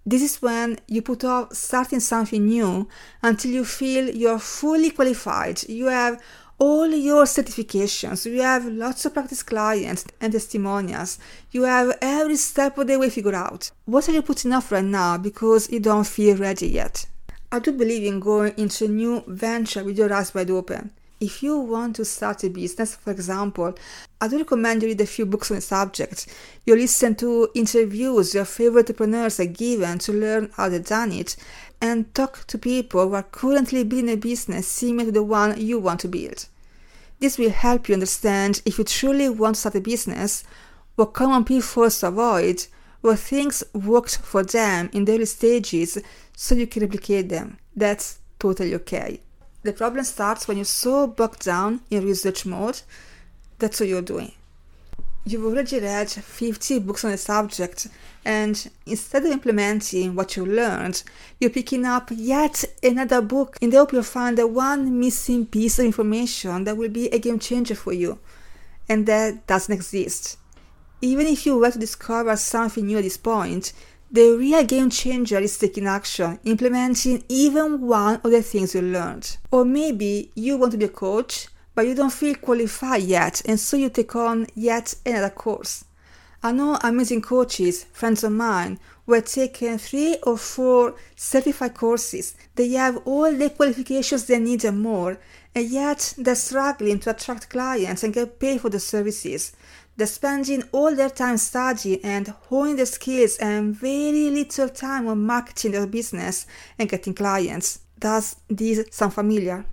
This 0.06 0.22
is 0.22 0.42
when 0.42 0.80
you 0.88 1.02
put 1.02 1.24
off 1.24 1.54
starting 1.54 2.02
something 2.02 2.46
new 2.46 2.90
until 3.22 3.52
you 3.52 3.64
feel 3.64 4.14
you're 4.14 4.40
fully 4.40 4.92
qualified. 4.92 5.64
You 5.70 5.86
have 5.86 6.22
all 6.60 6.88
your 6.88 7.24
certifications, 7.24 8.26
you 8.26 8.42
have 8.42 8.66
lots 8.66 9.06
of 9.06 9.14
practice 9.14 9.44
clients 9.44 10.06
and 10.22 10.32
testimonials, 10.34 11.20
you 11.52 11.64
have 11.64 11.98
every 12.02 12.36
step 12.36 12.78
of 12.78 12.88
the 12.88 12.98
way 13.00 13.10
figured 13.10 13.34
out. 13.34 13.72
What 13.86 14.08
are 14.08 14.12
you 14.12 14.22
putting 14.22 14.54
off 14.54 14.72
right 14.72 14.84
now 14.84 15.18
because 15.18 15.70
you 15.70 15.80
don't 15.80 16.06
feel 16.06 16.38
ready 16.38 16.68
yet? 16.68 17.06
I 17.52 17.60
do 17.60 17.72
believe 17.72 18.04
in 18.04 18.20
going 18.20 18.54
into 18.58 18.86
a 18.86 18.88
new 18.88 19.24
venture 19.28 19.84
with 19.84 19.98
your 19.98 20.14
eyes 20.14 20.34
wide 20.34 20.52
open. 20.52 20.92
If 21.24 21.42
you 21.42 21.58
want 21.58 21.96
to 21.96 22.04
start 22.04 22.44
a 22.44 22.50
business, 22.50 22.96
for 22.98 23.12
example, 23.12 23.74
I 24.20 24.28
do 24.28 24.40
recommend 24.40 24.82
you 24.82 24.90
read 24.90 25.00
a 25.00 25.06
few 25.06 25.26
books 25.26 25.52
on 25.52 25.56
the 25.56 25.62
subject. 25.62 26.28
You 26.66 26.76
listen 26.76 27.16
to 27.16 27.48
interviews 27.56 28.34
your 28.34 28.44
favorite 28.44 28.90
entrepreneurs 28.90 29.40
are 29.40 29.46
given 29.46 30.00
to 30.00 30.12
learn 30.12 30.52
how 30.58 30.68
they've 30.68 30.86
done 30.86 31.14
it, 31.14 31.38
and 31.80 32.14
talk 32.14 32.46
to 32.48 32.58
people 32.58 33.08
who 33.08 33.16
are 33.16 33.24
currently 33.24 33.86
building 33.86 34.10
a 34.10 34.18
business 34.18 34.68
similar 34.68 35.06
to 35.06 35.12
the 35.14 35.24
one 35.24 35.58
you 35.58 35.80
want 35.80 36.02
to 36.02 36.10
build. 36.10 36.46
This 37.22 37.38
will 37.38 37.52
help 37.52 37.88
you 37.88 37.94
understand 37.94 38.62
if 38.66 38.78
you 38.78 38.84
truly 38.84 39.30
want 39.30 39.56
to 39.56 39.62
start 39.62 39.76
a 39.76 39.80
business, 39.80 40.44
what 40.98 41.14
common 41.14 41.46
pitfalls 41.46 42.02
to 42.02 42.08
avoid, 42.08 42.66
what 43.00 43.18
things 43.20 43.64
worked 43.72 44.18
for 44.18 44.44
them 44.44 44.90
in 44.92 45.06
the 45.06 45.14
early 45.14 45.26
stages 45.26 45.98
so 46.36 46.54
you 46.54 46.68
can 46.68 46.82
replicate 46.82 47.30
them. 47.30 47.60
That's 47.74 48.20
totally 48.40 48.76
okay. 48.76 49.22
The 49.64 49.72
problem 49.72 50.04
starts 50.04 50.48
when 50.48 50.58
you're 50.58 50.66
so 50.66 51.08
bogged 51.08 51.46
down 51.46 51.82
in 51.90 52.06
research 52.06 52.46
mode. 52.46 52.82
That's 53.60 53.80
what 53.80 53.88
you're 53.88 54.02
doing. 54.02 54.34
You've 55.26 55.46
already 55.46 55.80
read 55.80 56.10
50 56.10 56.80
books 56.80 57.06
on 57.06 57.12
the 57.12 57.18
subject, 57.18 57.88
and 58.26 58.70
instead 58.86 59.24
of 59.24 59.32
implementing 59.32 60.16
what 60.16 60.36
you 60.36 60.46
learned, 60.46 61.02
you're 61.40 61.50
picking 61.50 61.86
up 61.86 62.10
yet 62.12 62.66
another 62.84 63.22
book 63.22 63.56
in 63.62 63.70
the 63.70 63.78
hope 63.78 63.94
you'll 63.94 64.04
find 64.04 64.38
the 64.38 64.48
one 64.48 65.00
missing 65.00 65.46
piece 65.46 65.80
of 65.80 65.86
information 65.86 66.66
that 66.66 66.76
will 66.76 66.90
be 66.90 67.08
a 67.08 67.20
game 67.20 67.40
changer 67.40 67.76
for 67.76 67.94
you. 67.94 68.20
And 68.90 69.06
that 69.06 69.48
doesn't 69.48 69.74
exist. 69.74 70.38
Even 71.00 71.26
if 71.26 71.46
you 71.46 71.58
were 71.58 71.72
to 71.72 71.80
discover 71.80 72.36
something 72.36 72.86
new 72.86 72.98
at 72.98 73.04
this 73.06 73.16
point, 73.16 73.72
the 74.14 74.38
real 74.38 74.64
game 74.64 74.92
changer 74.92 75.40
is 75.40 75.58
taking 75.58 75.88
action, 75.88 76.40
implementing 76.44 77.24
even 77.28 77.82
one 77.82 78.22
of 78.24 78.30
the 78.30 78.44
things 78.44 78.76
you 78.76 78.82
learned. 78.82 79.38
Or 79.50 79.66
maybe 79.66 80.32
you 80.36 80.56
want 80.56 80.72
to 80.74 80.78
be 80.78 80.86
a 80.86 80.90
coach, 80.90 81.48
but 81.74 81.88
you 81.88 81.96
don't 81.96 82.14
feel 82.14 82.36
qualified 82.36 83.02
yet, 83.02 83.42
and 83.46 83.60
so 83.60 83.76
you 83.76 83.90
take 83.90 84.16
on 84.16 84.46
yet 84.54 84.94
another 85.04 85.32
course. 85.32 85.86
I 86.44 86.52
know 86.52 86.78
amazing 86.84 87.24
coaches, 87.24 87.86
friends 87.86 88.24
of 88.24 88.34
mine, 88.34 88.78
who 89.08 89.14
have 89.14 89.26
taken 89.26 89.80
three 89.80 90.18
or 90.22 90.38
four 90.38 90.94
certified 91.16 91.74
courses. 91.74 92.36
They 92.54 92.70
have 92.74 92.98
all 93.06 93.34
the 93.34 93.50
qualifications 93.50 94.26
they 94.26 94.38
need 94.38 94.64
and 94.64 94.80
more, 94.80 95.18
and 95.56 95.68
yet 95.68 96.14
they're 96.20 96.36
struggling 96.36 97.00
to 97.00 97.10
attract 97.10 97.50
clients 97.50 98.04
and 98.04 98.14
get 98.14 98.40
paid 98.40 98.62
for 98.62 98.70
the 98.70 98.80
services. 98.80 99.54
They're 99.96 100.08
spending 100.08 100.64
all 100.72 100.96
their 100.96 101.10
time 101.10 101.38
studying 101.38 102.00
and 102.04 102.28
honing 102.50 102.78
their 102.78 102.88
skills 102.88 103.38
and 103.38 103.76
very 103.76 104.32
little 104.32 104.70
time 104.70 105.08
on 105.08 105.24
marketing 105.26 105.74
their 105.74 105.86
business 105.86 106.48
and 106.80 106.90
getting 106.90 107.14
clients. 107.14 107.80
Does 108.00 108.38
this 108.50 108.88
sound 108.90 109.14
familiar? 109.14 109.66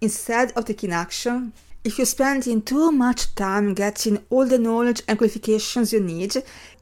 Instead 0.00 0.52
of 0.52 0.64
taking 0.64 0.92
action, 0.92 1.52
if 1.84 1.98
you're 1.98 2.06
spending 2.06 2.62
too 2.62 2.90
much 2.90 3.34
time 3.36 3.74
getting 3.74 4.24
all 4.30 4.46
the 4.46 4.58
knowledge 4.58 5.02
and 5.06 5.18
qualifications 5.18 5.92
you 5.92 6.00
need, 6.00 6.36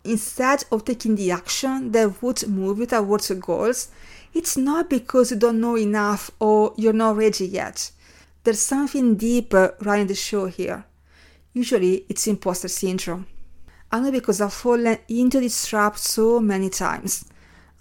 instead 0.04 0.64
of 0.72 0.84
taking 0.84 1.16
the 1.16 1.30
action 1.30 1.92
that 1.92 2.22
would 2.22 2.48
move 2.48 2.78
you 2.78 2.86
towards 2.86 3.28
your 3.28 3.38
goals, 3.38 3.88
it's 4.32 4.56
not 4.56 4.88
because 4.88 5.30
you 5.30 5.36
don't 5.36 5.60
know 5.60 5.76
enough 5.76 6.30
or 6.38 6.72
you're 6.76 6.92
not 6.92 7.16
ready 7.16 7.46
yet. 7.46 7.90
There's 8.44 8.60
something 8.60 9.16
deeper 9.16 9.74
running 9.80 10.06
the 10.06 10.14
show 10.14 10.46
here. 10.46 10.84
Usually 11.52 12.04
it's 12.08 12.26
imposter 12.26 12.68
syndrome. 12.68 13.26
I 13.90 13.98
know 13.98 14.12
because 14.12 14.40
I've 14.40 14.52
fallen 14.52 14.98
into 15.08 15.40
this 15.40 15.66
trap 15.66 15.98
so 15.98 16.38
many 16.38 16.70
times. 16.70 17.24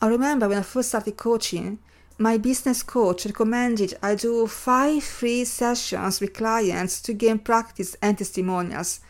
I 0.02 0.08
remember 0.08 0.50
when 0.50 0.58
I 0.58 0.64
first 0.64 0.90
started 0.90 1.18
coaching, 1.18 1.78
my 2.18 2.38
business 2.38 2.82
coach 2.84 3.26
recommended 3.26 3.94
I 4.02 4.16
do 4.16 4.48
five 4.48 5.04
free 5.04 5.46
sessions 5.46 6.20
with 6.20 6.34
clients 6.34 7.02
to 7.04 7.14
gain 7.14 7.40
practice 7.40 7.96
and 8.02 8.18
testimonials. 8.18 9.02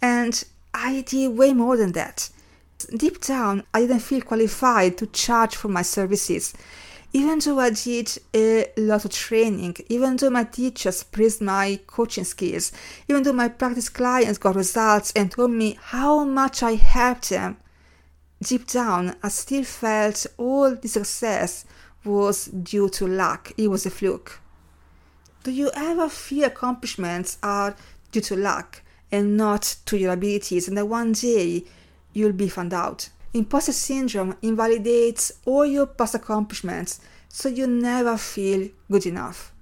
And 0.00 0.42
I 0.72 1.00
did 1.00 1.36
way 1.36 1.52
more 1.52 1.76
than 1.76 1.92
that. 1.92 2.30
Deep 2.96 3.20
down, 3.22 3.64
I 3.74 3.80
didn't 3.80 4.00
feel 4.00 4.20
qualified 4.20 4.98
to 4.98 5.06
charge 5.06 5.56
for 5.56 5.68
my 5.68 5.82
services 5.82 6.54
even 7.12 7.38
though 7.38 7.58
I 7.60 7.70
did 7.70 8.18
a 8.34 8.70
lot 8.76 9.04
of 9.04 9.10
training, 9.12 9.76
even 9.88 10.16
though 10.16 10.30
my 10.30 10.44
teachers 10.44 11.02
praised 11.02 11.40
my 11.40 11.80
coaching 11.86 12.24
skills, 12.24 12.72
even 13.08 13.22
though 13.22 13.32
my 13.32 13.48
practice 13.48 13.88
clients 13.88 14.38
got 14.38 14.56
results 14.56 15.12
and 15.16 15.30
told 15.30 15.50
me 15.50 15.78
how 15.80 16.24
much 16.24 16.62
I 16.62 16.74
helped 16.74 17.30
them, 17.30 17.56
deep 18.42 18.66
down 18.66 19.16
I 19.22 19.28
still 19.28 19.64
felt 19.64 20.26
all 20.36 20.74
the 20.74 20.88
success 20.88 21.64
was 22.04 22.46
due 22.46 22.88
to 22.90 23.06
luck. 23.06 23.52
It 23.56 23.68
was 23.68 23.86
a 23.86 23.90
fluke. 23.90 24.40
Do 25.42 25.50
you 25.52 25.70
ever 25.74 26.08
feel 26.08 26.44
accomplishments 26.44 27.38
are 27.42 27.76
due 28.12 28.20
to 28.22 28.36
luck 28.36 28.82
and 29.12 29.36
not 29.36 29.76
to 29.86 29.96
your 29.96 30.12
abilities 30.12 30.68
and 30.68 30.76
that 30.76 30.86
one 30.86 31.12
day 31.12 31.64
you'll 32.12 32.32
be 32.32 32.48
found 32.48 32.74
out? 32.74 33.10
Imposter 33.36 33.72
syndrome 33.72 34.34
invalidates 34.40 35.30
all 35.44 35.66
your 35.66 35.84
past 35.84 36.14
accomplishments, 36.14 37.00
so 37.28 37.50
you 37.50 37.66
never 37.66 38.16
feel 38.16 38.70
good 38.90 39.04
enough. 39.04 39.52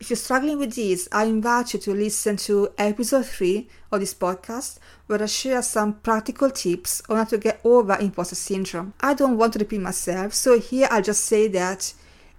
If 0.00 0.08
you're 0.08 0.16
struggling 0.16 0.58
with 0.58 0.74
this, 0.74 1.06
I 1.12 1.24
invite 1.24 1.74
you 1.74 1.80
to 1.80 1.92
listen 1.92 2.38
to 2.38 2.70
episode 2.78 3.26
3 3.26 3.68
of 3.92 4.00
this 4.00 4.14
podcast, 4.14 4.78
where 5.06 5.22
I 5.22 5.26
share 5.26 5.60
some 5.60 6.00
practical 6.00 6.48
tips 6.48 7.02
on 7.10 7.18
how 7.18 7.24
to 7.24 7.36
get 7.36 7.60
over 7.62 7.98
imposter 8.00 8.36
syndrome. 8.36 8.94
I 9.00 9.12
don't 9.12 9.36
want 9.36 9.52
to 9.52 9.58
repeat 9.58 9.82
myself, 9.82 10.32
so 10.32 10.58
here 10.58 10.88
I'll 10.90 11.02
just 11.02 11.24
say 11.24 11.46
that 11.48 11.92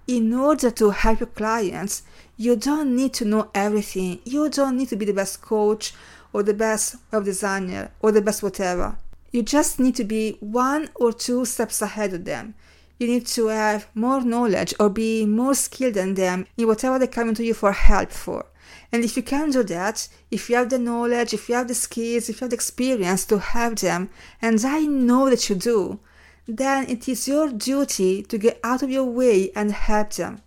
in 0.07 0.33
order 0.33 0.71
to 0.71 0.89
help 0.89 1.19
your 1.19 1.27
clients, 1.27 2.01
You 2.37 2.57
don't 2.57 2.95
need 2.95 3.13
to 3.13 3.25
know 3.25 3.49
everything. 3.55 4.19
You 4.25 4.49
don't 4.49 4.77
need 4.77 4.89
to 4.89 4.97
be 4.97 5.05
the 5.05 5.13
best 5.13 5.41
coach 5.41 5.93
or 6.33 6.43
the 6.43 6.53
best 6.53 6.97
web 7.11 7.23
designer 7.23 7.91
or 8.01 8.11
the 8.11 8.21
best 8.21 8.43
whatever. 8.43 8.97
You 9.35 9.43
just 9.43 9.81
need 9.81 9.95
to 9.95 10.05
be 10.05 10.37
one 10.39 10.87
or 10.95 11.11
two 11.11 11.43
steps 11.43 11.81
ahead 11.81 12.13
of 12.13 12.23
them. 12.23 12.55
You 12.97 13.07
need 13.07 13.25
to 13.35 13.47
have 13.47 13.89
more 13.93 14.21
knowledge 14.21 14.73
or 14.79 14.89
be 14.89 15.25
more 15.25 15.53
skilled 15.55 15.95
than 15.95 16.13
them 16.13 16.45
in 16.55 16.67
whatever 16.67 16.97
they're 16.97 17.09
coming 17.09 17.35
to 17.35 17.43
you 17.43 17.53
for 17.53 17.73
help 17.73 18.13
for. 18.13 18.45
And 18.93 19.03
if 19.03 19.17
you 19.17 19.23
can 19.23 19.51
do 19.51 19.61
that, 19.63 20.07
if 20.31 20.49
you 20.49 20.55
have 20.55 20.69
the 20.69 20.79
knowledge, 20.79 21.33
if 21.33 21.49
you 21.49 21.55
have 21.55 21.67
the 21.67 21.75
skills, 21.75 22.29
if 22.29 22.39
you 22.39 22.45
have 22.45 22.51
the 22.51 22.55
experience 22.55 23.25
to 23.25 23.39
help 23.39 23.79
them, 23.79 24.09
and 24.41 24.63
I 24.63 24.85
know 24.85 25.29
that 25.29 25.49
you 25.49 25.55
do, 25.55 25.99
then 26.47 26.89
it 26.89 27.09
is 27.09 27.27
your 27.27 27.49
duty 27.49 28.23
to 28.23 28.37
get 28.37 28.61
out 28.63 28.83
of 28.83 28.89
your 28.89 29.03
way 29.03 29.51
and 29.53 29.73
help 29.73 30.13
them. 30.13 30.39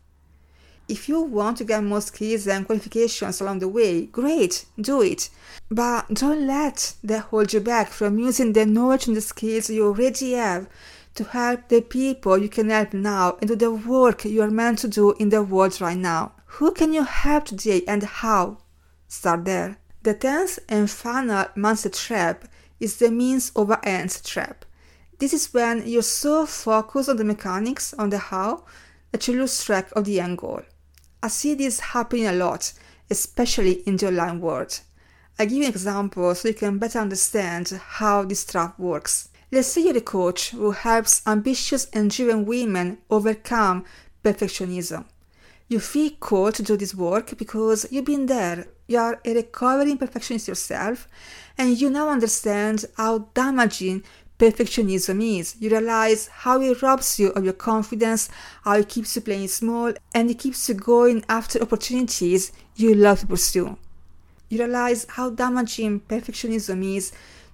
If 0.88 1.06
you 1.06 1.20
want 1.20 1.58
to 1.58 1.64
get 1.64 1.84
more 1.84 2.00
skills 2.00 2.46
and 2.46 2.64
qualifications 2.64 3.42
along 3.42 3.58
the 3.58 3.68
way, 3.68 4.06
great, 4.06 4.64
do 4.80 5.02
it. 5.02 5.28
But 5.70 6.08
don't 6.14 6.46
let 6.46 6.94
that 7.04 7.24
hold 7.24 7.52
you 7.52 7.60
back 7.60 7.90
from 7.90 8.18
using 8.18 8.54
the 8.54 8.64
knowledge 8.64 9.06
and 9.06 9.14
the 9.14 9.20
skills 9.20 9.68
you 9.68 9.86
already 9.86 10.32
have 10.32 10.66
to 11.16 11.24
help 11.24 11.68
the 11.68 11.82
people 11.82 12.38
you 12.38 12.48
can 12.48 12.70
help 12.70 12.94
now 12.94 13.36
and 13.40 13.48
do 13.48 13.56
the 13.56 13.70
work 13.70 14.24
you 14.24 14.40
are 14.40 14.50
meant 14.50 14.78
to 14.78 14.88
do 14.88 15.12
in 15.18 15.28
the 15.28 15.42
world 15.42 15.78
right 15.78 15.98
now. 15.98 16.32
Who 16.56 16.72
can 16.72 16.94
you 16.94 17.04
help 17.04 17.44
today 17.44 17.82
and 17.86 18.02
how? 18.02 18.56
Start 19.08 19.44
there. 19.44 19.76
The 20.04 20.14
tenth 20.14 20.58
and 20.70 20.90
final 20.90 21.44
mindset 21.54 22.02
trap 22.02 22.46
is 22.80 22.96
the 22.96 23.10
means 23.10 23.52
over 23.54 23.78
ends 23.82 24.22
trap. 24.22 24.64
This 25.18 25.34
is 25.34 25.52
when 25.52 25.86
you're 25.86 26.00
so 26.00 26.46
focused 26.46 27.10
on 27.10 27.18
the 27.18 27.24
mechanics, 27.24 27.92
on 27.92 28.08
the 28.08 28.18
how, 28.18 28.64
that 29.12 29.26
you 29.28 29.34
lose 29.34 29.62
track 29.62 29.90
of 29.92 30.04
the 30.04 30.20
end 30.20 30.38
goal. 30.38 30.62
I 31.20 31.28
see 31.28 31.54
this 31.54 31.80
happening 31.80 32.26
a 32.26 32.32
lot, 32.32 32.72
especially 33.10 33.82
in 33.86 33.96
the 33.96 34.08
online 34.08 34.40
world. 34.40 34.80
I 35.38 35.46
give 35.46 35.58
you 35.58 35.64
an 35.64 35.70
example 35.70 36.34
so 36.34 36.48
you 36.48 36.54
can 36.54 36.78
better 36.78 37.00
understand 37.00 37.80
how 37.84 38.24
this 38.24 38.44
trap 38.44 38.78
works. 38.78 39.28
Let's 39.50 39.68
say 39.68 39.82
you're 39.82 39.96
a 39.96 40.00
coach 40.00 40.50
who 40.50 40.70
helps 40.72 41.26
ambitious 41.26 41.88
and 41.92 42.10
driven 42.10 42.44
women 42.44 42.98
overcome 43.10 43.84
perfectionism. 44.22 45.06
You 45.68 45.80
feel 45.80 46.10
called 46.20 46.54
to 46.54 46.62
do 46.62 46.76
this 46.76 46.94
work 46.94 47.36
because 47.36 47.86
you've 47.90 48.04
been 48.04 48.26
there. 48.26 48.66
You 48.86 48.98
are 48.98 49.20
a 49.24 49.34
recovering 49.34 49.98
perfectionist 49.98 50.48
yourself, 50.48 51.08
and 51.58 51.80
you 51.80 51.90
now 51.90 52.08
understand 52.08 52.84
how 52.96 53.28
damaging 53.34 54.02
perfectionism 54.38 55.38
is. 55.38 55.56
You 55.58 55.70
realize 55.70 56.28
how 56.28 56.60
it 56.60 56.80
robs 56.80 57.18
you 57.18 57.30
of 57.30 57.44
your 57.44 57.52
confidence, 57.52 58.28
how 58.62 58.76
it 58.76 58.88
keeps 58.88 59.16
you 59.16 59.22
playing 59.22 59.48
small, 59.48 59.92
and 60.14 60.30
it 60.30 60.38
keeps 60.38 60.68
you 60.68 60.74
going 60.74 61.24
after 61.28 61.60
opportunities 61.60 62.52
you 62.76 62.94
love 62.94 63.20
to 63.20 63.26
pursue. 63.26 63.76
You 64.48 64.58
realize 64.58 65.06
how 65.08 65.30
damaging 65.30 66.00
perfectionism 66.00 66.96
is 66.96 67.12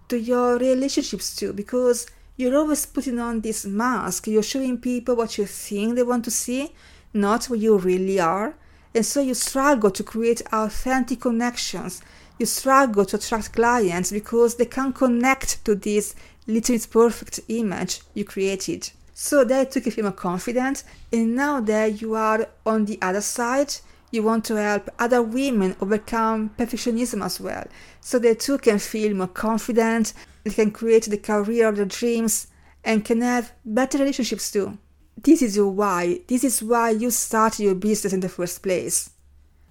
to 0.08 0.18
your 0.18 0.58
relationships 0.58 1.34
too, 1.34 1.52
because 1.52 2.06
you're 2.36 2.56
always 2.56 2.84
putting 2.84 3.18
on 3.18 3.40
this 3.40 3.64
mask. 3.64 4.26
You're 4.26 4.42
showing 4.42 4.78
people 4.78 5.16
what 5.16 5.38
you 5.38 5.46
think 5.46 5.94
they 5.94 6.02
want 6.02 6.24
to 6.24 6.30
see, 6.30 6.74
not 7.12 7.46
what 7.46 7.60
you 7.60 7.78
really 7.78 8.20
are. 8.20 8.54
And 8.94 9.06
so 9.06 9.20
you 9.20 9.34
struggle 9.34 9.90
to 9.90 10.02
create 10.04 10.42
authentic 10.52 11.20
connections. 11.22 12.02
You 12.38 12.46
struggle 12.46 13.04
to 13.04 13.16
attract 13.16 13.52
clients 13.52 14.10
because 14.10 14.56
they 14.56 14.66
can't 14.66 14.94
connect 14.94 15.64
to 15.64 15.74
this 15.74 16.14
little 16.46 16.78
perfect 16.90 17.40
image 17.48 18.00
you 18.12 18.24
created. 18.24 18.90
So 19.14 19.44
that 19.44 19.70
took 19.70 19.86
you 19.86 19.92
feel 19.92 20.04
more 20.04 20.12
confident, 20.12 20.82
and 21.12 21.36
now 21.36 21.60
that 21.60 22.02
you 22.02 22.14
are 22.14 22.48
on 22.66 22.84
the 22.86 22.98
other 23.00 23.20
side, 23.20 23.72
you 24.10 24.24
want 24.24 24.44
to 24.46 24.56
help 24.56 24.90
other 24.98 25.22
women 25.22 25.76
overcome 25.80 26.50
perfectionism 26.58 27.24
as 27.24 27.40
well, 27.40 27.64
so 28.00 28.18
they 28.18 28.34
too 28.34 28.58
can 28.58 28.80
feel 28.80 29.14
more 29.14 29.28
confident, 29.28 30.12
they 30.42 30.50
can 30.50 30.72
create 30.72 31.04
the 31.04 31.16
career 31.16 31.68
of 31.68 31.76
their 31.76 31.84
dreams, 31.84 32.48
and 32.82 33.04
can 33.04 33.20
have 33.20 33.52
better 33.64 33.98
relationships 33.98 34.50
too. 34.50 34.76
This 35.16 35.42
is 35.42 35.56
your 35.56 35.70
why. 35.70 36.20
This 36.26 36.42
is 36.42 36.62
why 36.62 36.90
you 36.90 37.10
started 37.10 37.62
your 37.62 37.76
business 37.76 38.12
in 38.12 38.20
the 38.20 38.28
first 38.28 38.62
place. 38.62 39.10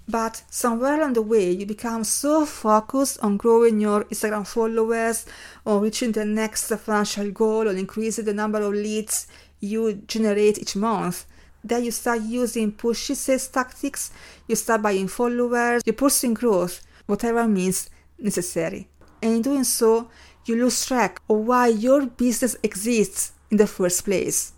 But 0.07 0.43
somewhere 0.49 0.95
along 0.95 1.13
the 1.13 1.21
way, 1.21 1.51
you 1.51 1.65
become 1.65 2.03
so 2.03 2.45
focused 2.45 3.19
on 3.21 3.37
growing 3.37 3.79
your 3.79 4.03
Instagram 4.05 4.45
followers, 4.45 5.25
or 5.65 5.79
reaching 5.79 6.11
the 6.11 6.25
next 6.25 6.67
financial 6.69 7.31
goal, 7.31 7.67
or 7.67 7.71
increasing 7.71 8.25
the 8.25 8.33
number 8.33 8.61
of 8.61 8.73
leads 8.73 9.27
you 9.59 9.93
generate 10.07 10.59
each 10.59 10.75
month, 10.75 11.25
that 11.63 11.83
you 11.83 11.91
start 11.91 12.21
using 12.21 12.71
pushy 12.73 13.15
sales 13.15 13.47
tactics, 13.47 14.11
you 14.47 14.55
start 14.55 14.81
buying 14.81 15.07
followers, 15.07 15.81
you're 15.85 15.93
pursuing 15.93 16.33
growth, 16.33 16.81
whatever 17.05 17.47
means 17.47 17.89
necessary. 18.19 18.89
And 19.21 19.35
in 19.35 19.41
doing 19.41 19.63
so, 19.63 20.09
you 20.45 20.57
lose 20.57 20.85
track 20.85 21.21
of 21.29 21.37
why 21.37 21.67
your 21.67 22.05
business 22.05 22.57
exists 22.63 23.31
in 23.49 23.57
the 23.57 23.67
first 23.67 24.03
place. 24.03 24.52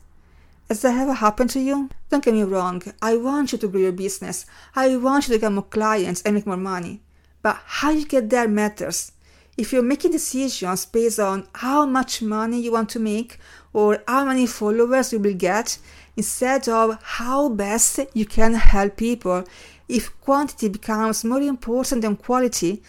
Has 0.67 0.81
that 0.81 0.99
ever 0.99 1.13
happened 1.13 1.51
to 1.51 1.59
you? 1.59 1.89
Don't 2.09 2.23
get 2.25 2.33
me 2.33 2.41
wrong, 2.41 2.81
I 2.99 3.17
want 3.17 3.51
you 3.51 3.59
to 3.59 3.67
grow 3.67 3.81
your 3.81 3.91
business. 3.91 4.47
I 4.75 4.97
want 4.97 5.27
you 5.27 5.35
to 5.35 5.39
get 5.39 5.51
more 5.51 5.61
clients 5.61 6.23
and 6.23 6.33
make 6.33 6.47
more 6.47 6.57
money. 6.57 7.01
But 7.43 7.59
how 7.65 7.91
you 7.91 8.03
get 8.03 8.31
there 8.31 8.47
matters. 8.47 9.11
If 9.57 9.71
you're 9.71 9.83
making 9.83 10.13
decisions 10.13 10.87
based 10.87 11.19
on 11.19 11.47
how 11.53 11.85
much 11.85 12.23
money 12.23 12.59
you 12.59 12.71
want 12.71 12.89
to 12.89 12.99
make 12.99 13.37
or 13.73 14.01
how 14.07 14.25
many 14.25 14.47
followers 14.47 15.13
you 15.13 15.19
will 15.19 15.35
get, 15.35 15.77
instead 16.17 16.67
of 16.67 16.97
how 17.03 17.49
best 17.49 17.99
you 18.15 18.25
can 18.25 18.55
help 18.55 18.97
people, 18.97 19.43
if 19.87 20.19
quantity 20.19 20.69
becomes 20.69 21.23
more 21.23 21.41
important 21.41 22.01
than 22.01 22.15
quality, 22.15 22.81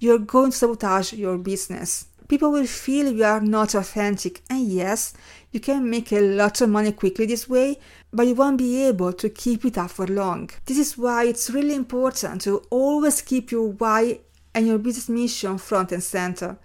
you're 0.00 0.18
going 0.18 0.50
to 0.50 0.56
sabotage 0.58 1.14
your 1.14 1.38
business 1.38 2.08
people 2.28 2.50
will 2.50 2.66
feel 2.66 3.12
you 3.12 3.24
are 3.24 3.40
not 3.40 3.74
authentic. 3.74 4.42
And 4.48 4.66
yes, 4.66 5.14
you 5.50 5.60
can 5.60 5.88
make 5.88 6.12
a 6.12 6.20
lot 6.20 6.60
of 6.60 6.70
money 6.70 6.92
quickly 6.92 7.26
this 7.26 7.48
way, 7.48 7.78
but 8.12 8.26
you 8.26 8.34
won't 8.34 8.58
be 8.58 8.84
able 8.84 9.12
to 9.14 9.28
keep 9.28 9.64
it 9.64 9.78
up 9.78 9.90
for 9.90 10.06
long. 10.06 10.50
This 10.66 10.78
is 10.78 10.98
why 10.98 11.24
it's 11.24 11.50
really 11.50 11.74
important 11.74 12.42
to 12.42 12.58
always 12.70 13.22
keep 13.22 13.50
your 13.50 13.68
why 13.68 14.20
and 14.54 14.66
your 14.66 14.78
business 14.78 15.08
mission 15.08 15.58
front 15.58 15.92
and 15.92 16.02
center. 16.02 16.58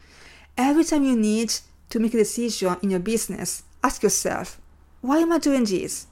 Every 0.58 0.84
time 0.84 1.04
you 1.04 1.16
need 1.16 1.54
to 1.90 2.00
make 2.00 2.14
a 2.14 2.18
decision 2.18 2.78
in 2.82 2.90
your 2.92 3.00
business, 3.00 3.64
ask 3.84 4.04
yourself, 4.04 4.60
why 5.02 5.20
am 5.20 5.32
I 5.32 5.40
doing 5.40 5.64
this? 5.64 6.08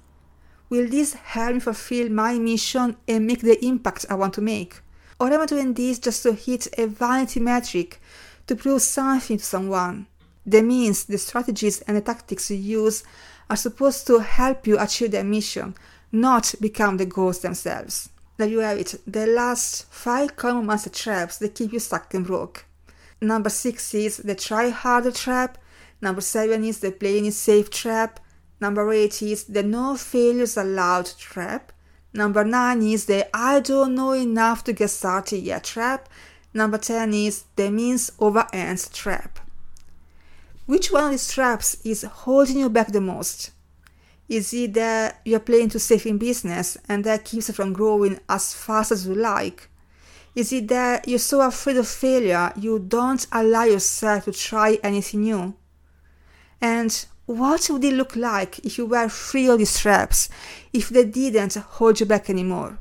Will 0.70 0.88
this 0.88 1.14
help 1.14 1.54
me 1.54 1.60
fulfill 1.60 2.10
my 2.10 2.40
mission 2.40 2.96
and 3.08 3.28
make 3.28 3.42
the 3.42 3.64
impact 3.66 4.06
I 4.10 4.16
want 4.16 4.34
to 4.36 4.42
make? 4.42 4.82
Or 5.20 5.32
am 5.32 5.42
I 5.42 5.46
doing 5.46 5.74
this 5.74 6.00
just 6.00 6.24
to 6.24 6.34
hit 6.34 6.68
a 6.78 6.88
vanity 6.88 7.40
metric 7.40 8.02
to 8.48 8.56
prove 8.56 8.82
something 8.82 9.38
to 9.38 9.44
someone. 9.44 10.08
The 10.46 10.62
means, 10.62 11.06
the 11.06 11.18
strategies, 11.18 11.82
and 11.82 11.98
the 11.98 12.02
tactics 12.02 12.52
you 12.52 12.58
use 12.58 13.04
are 13.50 13.56
supposed 13.56 14.06
to 14.08 14.20
help 14.20 14.68
you 14.68 14.80
achieve 14.80 15.12
their 15.12 15.24
mission, 15.24 15.76
not 16.12 16.54
become 16.62 16.98
the 16.98 17.06
goals 17.06 17.40
themselves. 17.40 18.10
There 18.38 18.48
you 18.48 18.60
have 18.60 18.78
it, 18.78 18.96
the 19.08 19.26
last 19.28 19.86
five 19.92 20.36
common 20.36 20.66
mindset 20.66 20.94
traps 20.94 21.38
that 21.38 21.56
keep 21.56 21.72
you 21.72 21.80
stuck 21.80 22.14
and 22.14 22.26
broke. 22.26 22.66
Number 23.22 23.50
six 23.50 23.94
is 23.94 24.18
the 24.18 24.36
try 24.36 24.70
harder 24.70 25.12
trap. 25.12 25.58
Number 26.02 26.22
seven 26.22 26.64
is 26.64 26.80
the 26.80 26.92
playing 26.92 27.26
it 27.26 27.34
safe 27.34 27.70
trap. 27.70 28.20
Number 28.60 28.92
eight 28.92 29.22
is 29.22 29.46
the 29.46 29.64
no 29.64 29.96
failures 29.96 30.58
allowed 30.58 31.12
trap. 31.18 31.72
Number 32.14 32.44
nine 32.44 32.82
is 32.82 33.06
the 33.06 33.26
I 33.36 33.62
don't 33.62 33.96
know 33.96 34.12
enough 34.12 34.64
to 34.66 34.74
get 34.74 34.90
started 34.90 35.40
yet 35.40 35.64
trap. 35.64 36.10
Number 36.56 36.78
10 36.78 37.14
is 37.14 37.44
the 37.58 37.70
means 37.70 38.14
over 38.18 38.48
ends 38.54 38.88
trap. 38.88 39.40
Which 40.66 40.90
one 40.90 41.04
of 41.04 41.12
these 41.12 41.28
traps 41.30 41.76
is 41.84 42.04
holding 42.04 42.60
you 42.60 42.70
back 42.70 42.94
the 42.94 43.02
most? 43.02 43.52
Is 44.30 44.54
it 44.54 44.74
that 44.76 45.20
you're 45.26 45.42
playing 45.42 45.68
too 45.68 45.80
safe 45.80 46.06
in 46.06 46.18
business 46.18 46.78
and 46.88 47.04
that 47.04 47.26
keeps 47.26 47.50
you 47.50 47.54
from 47.54 47.74
growing 47.74 48.22
as 48.30 48.54
fast 48.54 48.94
as 48.94 49.06
you 49.06 49.16
like? 49.16 49.70
Is 50.34 50.54
it 50.54 50.70
that 50.70 51.10
you're 51.10 51.20
so 51.20 51.42
afraid 51.42 51.76
of 51.76 51.90
failure 51.90 52.54
you 52.56 52.80
don't 52.80 53.28
allow 53.34 53.66
yourself 53.66 54.24
to 54.24 54.32
try 54.32 54.80
anything 54.82 55.24
new? 55.24 55.56
And 56.62 57.06
what 57.26 57.70
would 57.70 57.84
it 57.84 57.94
look 57.96 58.16
like 58.16 58.60
if 58.60 58.78
you 58.78 58.86
were 58.86 59.10
free 59.10 59.50
of 59.50 59.60
these 59.60 59.78
traps, 59.78 60.30
if 60.72 60.88
they 60.88 61.04
didn't 61.04 61.56
hold 61.56 62.00
you 62.00 62.06
back 62.06 62.30
anymore? 62.30 62.80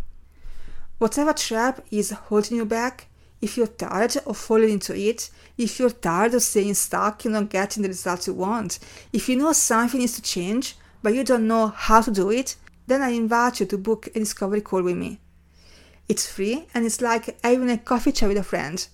Whatever 0.99 1.33
trap 1.33 1.85
is 1.91 2.11
holding 2.11 2.59
you 2.59 2.65
back, 2.65 3.09
if 3.45 3.59
you're 3.59 3.67
tired 3.67 4.17
of 4.25 4.39
falling 4.39 4.71
into 4.71 4.97
it, 4.97 5.29
if 5.59 5.79
you're 5.79 5.91
tired 5.91 6.33
of 6.33 6.43
staying 6.43 6.73
stuck 6.73 7.27
and 7.27 7.35
not 7.35 7.51
getting 7.51 7.83
the 7.83 7.91
results 7.91 8.27
you 8.27 8.33
want, 8.33 8.79
if 9.13 9.29
you 9.29 9.37
know 9.37 9.53
something 9.53 10.01
needs 10.01 10.15
to 10.15 10.23
change, 10.23 10.77
but 11.03 11.15
you 11.15 11.23
don't 11.23 11.47
know 11.47 11.67
how 11.67 12.01
to 12.01 12.11
do 12.11 12.31
it, 12.31 12.57
then 12.87 13.03
I 13.03 13.11
invite 13.11 13.61
you 13.61 13.67
to 13.67 13.77
book 13.77 14.07
a 14.07 14.19
discovery 14.19 14.63
call 14.63 14.83
with 14.83 14.97
me. 14.97 15.21
It's 16.09 16.27
free 16.27 16.67
and 16.73 16.87
it's 16.87 17.03
like 17.03 17.39
having 17.45 17.71
a 17.71 17.77
coffee 17.77 18.13
chat 18.13 18.31
with 18.31 18.39
a 18.39 18.43
friend. 18.43 18.87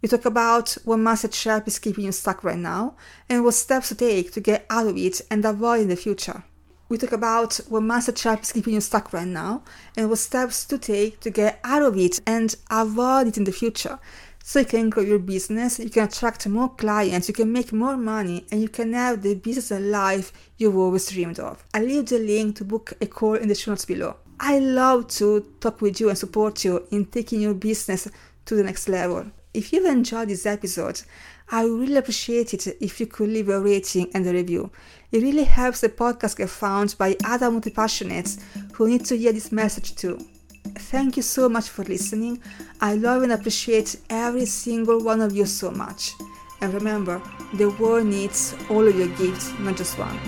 We 0.00 0.08
talk 0.08 0.24
about 0.24 0.76
what 0.84 1.00
mindset 1.00 1.32
trap 1.32 1.66
is 1.66 1.80
keeping 1.80 2.04
you 2.04 2.12
stuck 2.12 2.44
right 2.44 2.56
now 2.56 2.94
and 3.28 3.42
what 3.42 3.54
steps 3.54 3.88
to 3.88 3.96
take 3.96 4.30
to 4.34 4.40
get 4.40 4.66
out 4.70 4.86
of 4.86 4.96
it 4.96 5.20
and 5.32 5.44
avoid 5.44 5.80
in 5.80 5.88
the 5.88 5.96
future. 5.96 6.44
We 6.88 6.98
talk 6.98 7.12
about 7.12 7.56
what 7.68 7.82
master 7.82 8.12
trap 8.12 8.42
is 8.42 8.52
keeping 8.52 8.74
you 8.74 8.80
stuck 8.80 9.12
right 9.12 9.26
now 9.26 9.62
and 9.96 10.08
what 10.08 10.18
steps 10.18 10.64
to 10.66 10.78
take 10.78 11.20
to 11.20 11.30
get 11.30 11.58
out 11.64 11.82
of 11.82 11.96
it 11.96 12.20
and 12.26 12.54
avoid 12.70 13.26
it 13.26 13.36
in 13.36 13.44
the 13.44 13.52
future. 13.52 13.98
So 14.44 14.60
you 14.60 14.64
can 14.66 14.90
grow 14.90 15.02
your 15.02 15.18
business, 15.18 15.80
you 15.80 15.90
can 15.90 16.04
attract 16.04 16.46
more 16.46 16.68
clients, 16.68 17.26
you 17.26 17.34
can 17.34 17.50
make 17.50 17.72
more 17.72 17.96
money, 17.96 18.46
and 18.52 18.62
you 18.62 18.68
can 18.68 18.92
have 18.92 19.22
the 19.22 19.34
business 19.34 19.72
and 19.72 19.90
life 19.90 20.32
you've 20.56 20.76
always 20.76 21.10
dreamed 21.10 21.40
of. 21.40 21.64
I'll 21.74 21.82
leave 21.82 22.06
the 22.06 22.20
link 22.20 22.54
to 22.58 22.64
book 22.64 22.92
a 23.00 23.06
call 23.06 23.34
in 23.34 23.48
the 23.48 23.56
show 23.56 23.72
notes 23.72 23.84
below. 23.84 24.14
I 24.38 24.60
love 24.60 25.08
to 25.16 25.44
talk 25.58 25.80
with 25.80 26.00
you 26.00 26.10
and 26.10 26.16
support 26.16 26.64
you 26.64 26.86
in 26.92 27.06
taking 27.06 27.40
your 27.40 27.54
business 27.54 28.06
to 28.44 28.54
the 28.54 28.62
next 28.62 28.88
level. 28.88 29.26
If 29.52 29.72
you've 29.72 29.86
enjoyed 29.86 30.28
this 30.28 30.46
episode, 30.46 31.00
I 31.48 31.64
would 31.64 31.80
really 31.80 31.96
appreciate 31.96 32.54
it 32.54 32.66
if 32.80 33.00
you 33.00 33.06
could 33.06 33.30
leave 33.30 33.48
a 33.48 33.60
rating 33.60 34.10
and 34.14 34.26
a 34.26 34.32
review. 34.32 34.70
It 35.12 35.22
really 35.22 35.44
helps 35.44 35.80
the 35.80 35.88
podcast 35.88 36.36
get 36.36 36.50
found 36.50 36.96
by 36.98 37.16
other 37.24 37.50
multi-passionates 37.50 38.40
who 38.72 38.88
need 38.88 39.04
to 39.06 39.16
hear 39.16 39.32
this 39.32 39.52
message 39.52 39.94
too. 39.94 40.18
Thank 40.64 41.16
you 41.16 41.22
so 41.22 41.48
much 41.48 41.68
for 41.68 41.84
listening. 41.84 42.42
I 42.80 42.94
love 42.94 43.22
and 43.22 43.32
appreciate 43.32 43.96
every 44.10 44.46
single 44.46 45.02
one 45.02 45.20
of 45.20 45.34
you 45.34 45.46
so 45.46 45.70
much. 45.70 46.12
And 46.60 46.74
remember, 46.74 47.22
the 47.54 47.70
world 47.70 48.06
needs 48.06 48.54
all 48.68 48.86
of 48.86 48.96
your 48.96 49.08
gifts, 49.16 49.52
not 49.58 49.76
just 49.76 49.98
one. 49.98 50.18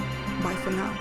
Bye 0.43 0.55
for 0.55 0.71
now. 0.71 0.97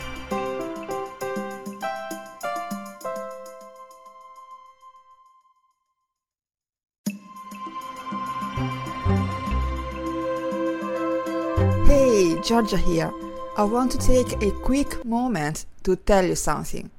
Hey, 11.85 12.35
Giorgia 12.41 12.77
here. 12.77 13.13
I 13.57 13.63
want 13.63 13.91
to 13.93 13.97
take 13.97 14.39
a 14.43 14.51
quick 14.51 15.03
moment 15.03 15.65
to 15.81 15.95
tell 15.95 16.23
you 16.23 16.35
something. 16.35 16.91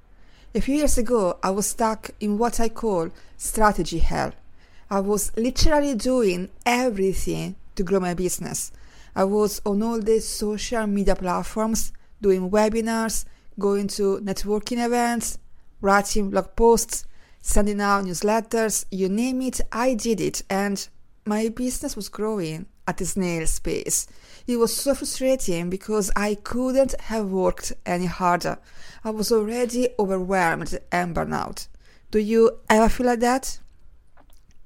A 0.57 0.61
few 0.61 0.75
years 0.75 0.99
ago, 0.99 1.38
I 1.40 1.51
was 1.51 1.68
stuck 1.68 2.11
in 2.18 2.37
what 2.37 2.59
I 2.59 2.68
call 2.68 3.11
strategy 3.37 4.01
hell. 4.01 4.33
I 4.90 4.99
was 4.99 5.31
literally 5.37 5.94
doing 5.94 6.51
everything 6.66 7.55
to 7.77 7.85
grow 7.85 8.01
my 8.01 8.14
business. 8.14 8.73
I 9.14 9.23
was 9.23 9.62
on 9.64 9.85
all 9.85 10.01
the 10.01 10.18
social 10.18 10.85
media 10.88 11.14
platforms, 11.14 11.92
doing 12.21 12.51
webinars, 12.51 13.25
going 13.57 13.87
to 13.90 14.18
networking 14.18 14.85
events, 14.85 15.38
writing 15.81 16.29
blog 16.31 16.57
posts, 16.57 17.05
sending 17.40 17.81
out 17.81 18.05
newsletters, 18.05 18.85
you 18.90 19.09
name 19.09 19.42
it, 19.42 19.61
I 19.71 19.94
did 19.94 20.21
it, 20.21 20.42
and 20.51 20.88
my 21.25 21.51
business 21.51 21.94
was 21.94 22.09
growing 22.09 22.66
at 22.88 23.01
a 23.01 23.07
snail's 23.07 23.61
pace. 23.61 24.09
It 24.49 24.57
was 24.59 24.75
so 24.75 24.95
frustrating 24.95 25.69
because 25.69 26.11
I 26.17 26.35
couldn't 26.35 26.99
have 27.03 27.27
worked 27.27 27.75
any 27.85 28.07
harder. 28.07 28.57
I 29.05 29.11
was 29.11 29.31
already 29.31 29.91
overwhelmed 29.99 30.79
and 30.91 31.15
burnout. 31.15 31.69
Do 32.11 32.19
you 32.19 32.59
ever 32.71 32.89
feel 32.89 33.09
like 33.09 33.21
that? 33.21 33.59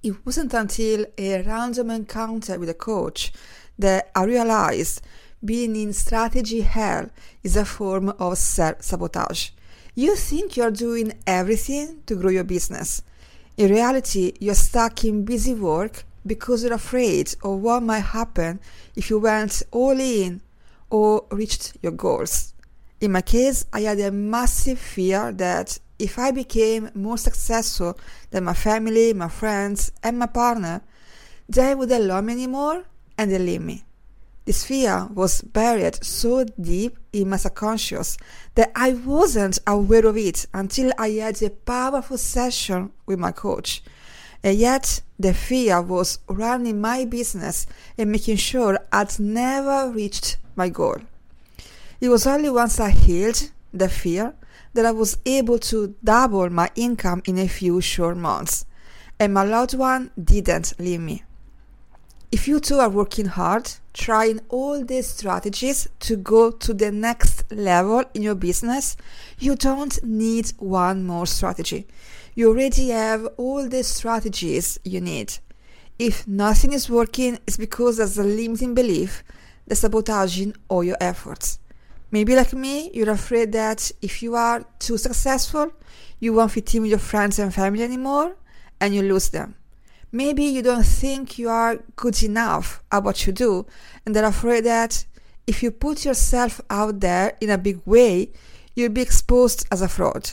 It 0.05 0.25
wasn't 0.25 0.55
until 0.55 1.07
a 1.19 1.43
random 1.43 1.91
encounter 1.91 2.61
with 2.61 2.69
a 2.69 2.75
coach 2.75 3.33
that 3.77 4.13
I 4.15 4.23
realized 4.23 5.03
being 5.45 5.75
in 5.75 5.93
strategy 5.93 6.61
hell 6.61 7.11
is 7.43 7.57
a 7.57 7.65
form 7.65 8.11
of 8.21 8.39
self 8.39 8.83
sabotage. 8.83 9.51
You 9.97 10.15
think 10.15 10.57
you're 10.57 10.71
doing 10.71 11.13
everything 11.27 12.05
to 12.07 12.15
grow 12.15 12.31
your 12.31 12.45
business. 12.45 13.03
In 13.57 13.73
reality, 13.73 14.35
you're 14.39 14.55
stuck 14.55 15.05
in 15.05 15.25
busy 15.25 15.55
work 15.55 16.05
because 16.27 16.63
you're 16.63 16.73
afraid 16.73 17.35
of 17.43 17.61
what 17.61 17.83
might 17.83 18.01
happen 18.01 18.61
if 18.97 19.11
you 19.11 19.19
went 19.19 19.63
all 19.71 19.99
in 19.99 20.41
or 20.91 21.25
reached 21.31 21.77
your 21.83 21.93
goals. 21.93 22.55
In 23.01 23.13
my 23.13 23.23
case, 23.23 23.67
I 23.73 23.81
had 23.81 23.99
a 24.01 24.13
massive 24.13 24.79
fear 24.79 25.33
that 25.33 25.79
if 25.99 26.19
I 26.19 26.31
became 26.31 26.91
more 26.95 27.19
successful 27.19 27.99
than 28.31 28.45
my 28.45 28.55
family, 28.55 29.13
my 29.13 29.29
friends, 29.29 29.93
and 30.03 30.19
my 30.19 30.27
partner, 30.27 30.83
they 31.49 31.75
wouldn't 31.75 32.05
love 32.05 32.25
me 32.25 32.33
anymore 32.33 32.85
and 33.19 33.31
they 33.31 33.39
leave 33.39 33.63
me. 33.63 33.85
This 34.45 34.65
fear 34.65 35.09
was 35.15 35.41
buried 35.43 36.05
so 36.05 36.45
deep 36.61 36.99
in 37.13 37.31
my 37.31 37.37
subconscious 37.37 38.19
that 38.57 38.73
I 38.75 38.95
wasn't 38.95 39.61
aware 39.67 40.05
of 40.07 40.17
it 40.17 40.47
until 40.53 40.93
I 40.99 41.11
had 41.11 41.41
a 41.43 41.51
powerful 41.51 42.19
session 42.19 42.91
with 43.07 43.21
my 43.21 43.31
coach. 43.31 43.85
And 44.43 44.59
yet, 44.59 45.01
the 45.23 45.33
fear 45.33 45.81
was 45.81 46.19
running 46.29 46.81
my 46.81 47.05
business 47.05 47.67
and 47.97 48.11
making 48.11 48.37
sure 48.37 48.79
I'd 48.93 49.19
never 49.19 49.91
reached 49.91 50.37
my 50.57 50.69
goal. 50.69 50.97
It 52.01 52.09
was 52.09 52.27
only 52.27 52.51
once 52.51 52.81
I 52.81 52.91
healed 52.91 53.51
the 53.73 53.89
fear 53.89 54.35
that 54.75 54.85
I 54.85 54.91
was 54.91 55.19
able 55.25 55.59
to 55.59 55.95
double 56.03 56.51
my 56.51 56.71
income 56.75 57.23
in 57.27 57.39
a 57.39 57.49
few 57.49 57.81
short 57.81 58.17
months, 58.17 58.65
and 59.21 59.33
my 59.33 59.45
loved 59.45 59.75
one 59.75 60.11
didn't 60.23 60.73
leave 60.79 61.01
me. 61.01 61.23
If 62.33 62.49
you 62.49 62.61
too 62.61 62.79
are 62.79 62.89
working 62.89 63.27
hard, 63.27 63.71
trying 63.93 64.41
all 64.49 64.83
these 64.83 65.07
strategies 65.07 65.87
to 66.01 66.17
go 66.17 66.51
to 66.51 66.73
the 66.73 66.91
next 66.91 67.45
level 67.53 68.05
in 68.15 68.23
your 68.23 68.35
business, 68.35 68.97
you 69.39 69.55
don't 69.55 70.03
need 70.03 70.53
one 70.59 71.05
more 71.05 71.27
strategy. 71.27 71.87
You 72.35 72.49
already 72.49 72.89
have 72.89 73.27
all 73.37 73.69
the 73.69 73.83
strategies 73.83 74.79
you 74.85 75.03
need. 75.03 75.35
If 75.99 76.27
nothing 76.27 76.73
is 76.73 76.89
working, 76.89 77.39
it's 77.47 77.59
because 77.59 77.99
there's 77.99 78.17
a 78.17 78.25
limiting 78.25 78.75
belief 78.75 79.23
that's 79.67 79.81
sabotaging 79.81 80.55
all 80.69 80.83
your 80.83 80.97
efforts. 80.99 81.59
Maybe 82.11 82.35
like 82.35 82.55
me, 82.55 82.91
you're 82.95 83.11
afraid 83.11 83.53
that 83.53 83.93
if 84.01 84.23
you 84.23 84.35
are 84.35 84.65
too 84.79 84.97
successful, 84.97 85.73
you 86.21 86.33
won't 86.33 86.53
fit 86.53 86.75
in 86.75 86.83
with 86.83 86.91
your 86.91 86.99
friends 86.99 87.39
and 87.39 87.53
family 87.53 87.83
anymore 87.83 88.35
and 88.81 88.95
you 88.95 89.03
lose 89.03 89.29
them. 89.29 89.55
Maybe 90.11 90.45
you 90.45 90.63
don't 90.63 90.85
think 90.85 91.39
you 91.39 91.51
are 91.51 91.81
good 91.97 92.23
enough 92.23 92.83
at 92.91 93.05
what 93.05 93.27
you 93.27 93.33
do 93.33 93.67
and 94.07 94.17
are 94.17 94.25
afraid 94.25 94.65
that 94.65 95.05
if 95.47 95.63
you 95.63 95.71
put 95.71 96.05
yourself 96.05 96.61
out 96.71 97.01
there 97.01 97.37
in 97.41 97.51
a 97.51 97.59
big 97.59 97.81
way, 97.85 98.33
you'll 98.75 98.89
be 98.89 99.03
exposed 99.03 99.67
as 99.71 99.83
a 99.83 99.89
fraud. 99.89 100.31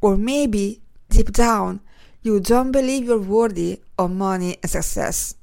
Or 0.00 0.16
maybe 0.16 0.82
deep 1.16 1.32
down, 1.32 1.80
you 2.22 2.38
don't 2.38 2.72
believe 2.72 3.04
you're 3.04 3.18
worthy 3.18 3.80
of 3.98 4.10
money 4.10 4.58
and 4.62 4.70
success. 4.70 5.34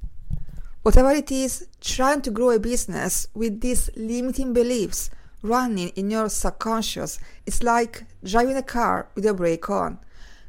Whatever 0.84 1.10
it 1.12 1.32
is, 1.32 1.68
trying 1.82 2.22
to 2.22 2.30
grow 2.30 2.52
a 2.52 2.60
business 2.60 3.28
with 3.34 3.62
these 3.62 3.90
limiting 3.96 4.54
beliefs 4.54 5.10
running 5.42 5.90
in 5.90 6.12
your 6.12 6.30
subconscious 6.30 7.20
is 7.48 7.64
like 7.64 8.04
driving 8.24 8.56
a 8.56 8.62
car 8.62 9.08
with 9.16 9.26
a 9.26 9.34
brake 9.34 9.68
on. 9.68 9.98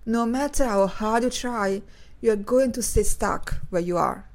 No 0.05 0.27
matter 0.27 0.67
how 0.67 0.87
hard 0.89 1.23
you 1.23 1.31
try, 1.31 1.81
you 2.21 2.31
are 2.33 2.37
going 2.37 2.73
to 2.73 2.83
stay 2.83 3.03
stuck 3.03 3.55
where 3.71 3.81
you 3.81 3.97
are. 3.97 4.27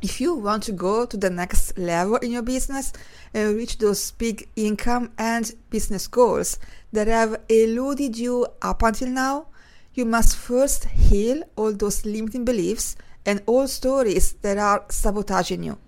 If 0.00 0.22
you 0.22 0.34
want 0.34 0.62
to 0.64 0.72
go 0.72 1.04
to 1.04 1.16
the 1.18 1.30
next 1.30 1.76
level 1.76 2.16
in 2.16 2.30
your 2.30 2.42
business 2.42 2.94
and 3.34 3.54
reach 3.54 3.76
those 3.76 4.12
big 4.12 4.48
income 4.56 5.12
and 5.18 5.52
business 5.68 6.06
goals 6.06 6.58
that 6.92 7.08
have 7.08 7.40
eluded 7.50 8.16
you 8.16 8.46
up 8.62 8.82
until 8.82 9.08
now, 9.08 9.48
you 9.96 10.04
must 10.04 10.36
first 10.36 10.84
heal 10.84 11.42
all 11.56 11.72
those 11.72 12.04
limiting 12.04 12.44
beliefs 12.44 12.96
and 13.24 13.42
all 13.46 13.66
stories 13.66 14.34
that 14.42 14.58
are 14.58 14.84
sabotaging 14.90 15.62
you. 15.62 15.78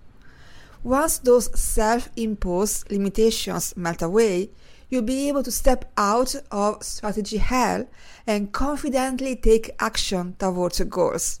Once 0.83 1.19
those 1.19 1.47
self 1.59 2.09
imposed 2.15 2.89
limitations 2.91 3.77
melt 3.77 4.01
away, 4.01 4.49
you'll 4.89 5.03
be 5.03 5.27
able 5.29 5.43
to 5.43 5.51
step 5.51 5.91
out 5.95 6.33
of 6.51 6.83
strategy 6.83 7.37
hell 7.37 7.87
and 8.25 8.51
confidently 8.51 9.35
take 9.35 9.75
action 9.79 10.35
towards 10.39 10.79
your 10.79 10.87
goals. 10.87 11.39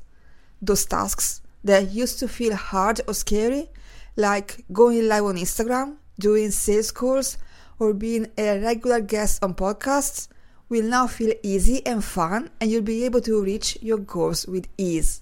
Those 0.61 0.85
tasks 0.85 1.41
that 1.63 1.89
used 1.89 2.19
to 2.19 2.27
feel 2.27 2.55
hard 2.55 3.01
or 3.07 3.15
scary, 3.15 3.69
like 4.15 4.63
going 4.71 5.07
live 5.07 5.23
on 5.23 5.37
Instagram, 5.37 5.95
doing 6.19 6.51
sales 6.51 6.91
calls, 6.91 7.37
or 7.79 7.93
being 7.93 8.27
a 8.37 8.59
regular 8.59 9.01
guest 9.01 9.43
on 9.43 9.55
podcasts, 9.55 10.27
will 10.69 10.83
now 10.83 11.07
feel 11.07 11.33
easy 11.43 11.85
and 11.85 12.03
fun, 12.03 12.49
and 12.61 12.71
you'll 12.71 12.83
be 12.83 13.03
able 13.03 13.21
to 13.21 13.43
reach 13.43 13.77
your 13.81 13.97
goals 13.97 14.45
with 14.45 14.67
ease. 14.77 15.21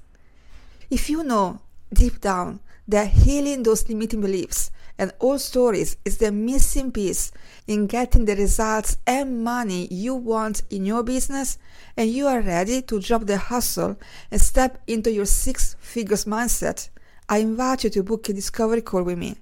If 0.92 1.10
you 1.10 1.24
know 1.24 1.60
deep 1.92 2.22
down 2.22 2.60
that 2.88 3.08
healing 3.08 3.64
those 3.64 3.88
limiting 3.90 4.22
beliefs 4.22 4.72
and 4.98 5.12
old 5.20 5.40
stories 5.40 5.98
is 6.06 6.18
the 6.18 6.32
missing 6.32 6.92
piece 6.92 7.32
in 7.68 7.88
getting 7.88 8.26
the 8.26 8.36
results 8.36 8.98
and 9.06 9.44
money 9.44 9.88
you 9.92 10.16
want 10.16 10.64
in 10.70 10.86
your 10.86 11.04
business, 11.04 11.58
and 11.96 12.10
you 12.10 12.28
are 12.28 12.42
ready 12.42 12.82
to 12.82 13.00
drop 13.00 13.26
the 13.26 13.38
hustle 13.38 13.98
and 14.32 14.42
step 14.42 14.82
into 14.88 15.12
your 15.12 15.26
six 15.26 15.76
figures 15.80 16.26
mindset, 16.26 16.90
I 17.30 17.40
invite 17.40 17.84
you 17.84 17.90
to 17.92 18.04
book 18.04 18.28
a 18.30 18.34
discovery 18.34 18.82
call 18.82 19.04
with 19.04 19.18
me. 19.18 19.36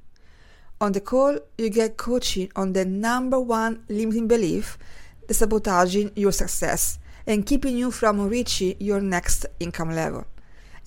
On 0.82 0.92
the 0.92 1.00
call, 1.00 1.40
you 1.58 1.70
get 1.70 1.98
coaching 1.98 2.52
on 2.56 2.74
the 2.74 2.84
number 2.84 3.40
one 3.40 3.84
limiting 3.88 4.28
belief 4.28 4.78
sabotaging 5.30 6.12
your 6.16 6.32
success 6.32 7.00
and 7.28 7.46
keeping 7.46 7.78
you 7.78 7.92
from 7.92 8.30
reaching 8.30 8.76
your 8.80 9.02
next 9.02 9.46
income 9.60 9.92
level. 9.92 10.26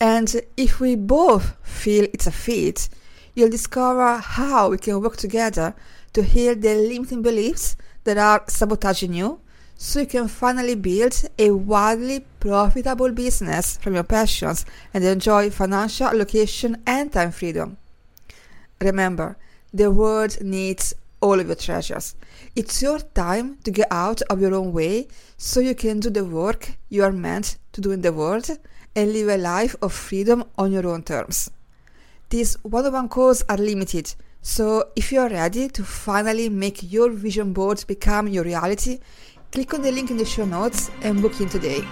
And 0.00 0.42
if 0.56 0.80
we 0.80 0.94
both 0.94 1.56
feel 1.62 2.06
it's 2.12 2.26
a 2.26 2.32
fit, 2.32 2.88
you'll 3.34 3.50
discover 3.50 4.18
how 4.18 4.70
we 4.70 4.78
can 4.78 5.00
work 5.00 5.16
together 5.16 5.74
to 6.12 6.22
heal 6.22 6.54
the 6.54 6.74
limiting 6.74 7.22
beliefs 7.22 7.76
that 8.04 8.18
are 8.18 8.44
sabotaging 8.46 9.12
you 9.12 9.40
so 9.76 10.00
you 10.00 10.06
can 10.06 10.26
finally 10.26 10.74
build 10.74 11.14
a 11.38 11.50
wildly 11.52 12.24
profitable 12.40 13.12
business 13.12 13.76
from 13.76 13.94
your 13.94 14.02
passions 14.02 14.66
and 14.92 15.04
enjoy 15.04 15.50
financial 15.50 16.08
allocation 16.08 16.82
and 16.86 17.12
time 17.12 17.30
freedom. 17.30 17.76
Remember, 18.80 19.36
the 19.72 19.90
world 19.90 20.40
needs 20.40 20.94
all 21.20 21.38
of 21.38 21.46
your 21.46 21.56
treasures. 21.56 22.16
It's 22.56 22.82
your 22.82 22.98
time 22.98 23.58
to 23.64 23.70
get 23.70 23.88
out 23.90 24.22
of 24.22 24.40
your 24.40 24.54
own 24.54 24.72
way 24.72 25.08
so 25.36 25.60
you 25.60 25.74
can 25.74 26.00
do 26.00 26.10
the 26.10 26.24
work 26.24 26.76
you 26.88 27.04
are 27.04 27.12
meant 27.12 27.58
to 27.72 27.80
do 27.80 27.90
in 27.90 28.00
the 28.00 28.12
world 28.12 28.48
and 28.96 29.12
live 29.12 29.28
a 29.28 29.36
life 29.36 29.76
of 29.80 29.92
freedom 29.92 30.44
on 30.56 30.72
your 30.72 30.86
own 30.86 31.02
terms. 31.02 31.50
These 32.30 32.56
one 32.62 32.86
on 32.86 32.92
one 32.92 33.08
calls 33.08 33.44
are 33.48 33.56
limited, 33.56 34.14
so 34.42 34.88
if 34.96 35.12
you 35.12 35.20
are 35.20 35.28
ready 35.28 35.68
to 35.68 35.84
finally 35.84 36.48
make 36.48 36.92
your 36.92 37.10
vision 37.10 37.52
board 37.52 37.84
become 37.86 38.28
your 38.28 38.44
reality, 38.44 38.98
click 39.52 39.74
on 39.74 39.82
the 39.82 39.92
link 39.92 40.10
in 40.10 40.16
the 40.16 40.24
show 40.24 40.44
notes 40.44 40.90
and 41.02 41.22
book 41.22 41.40
in 41.40 41.48
today. 41.48 41.84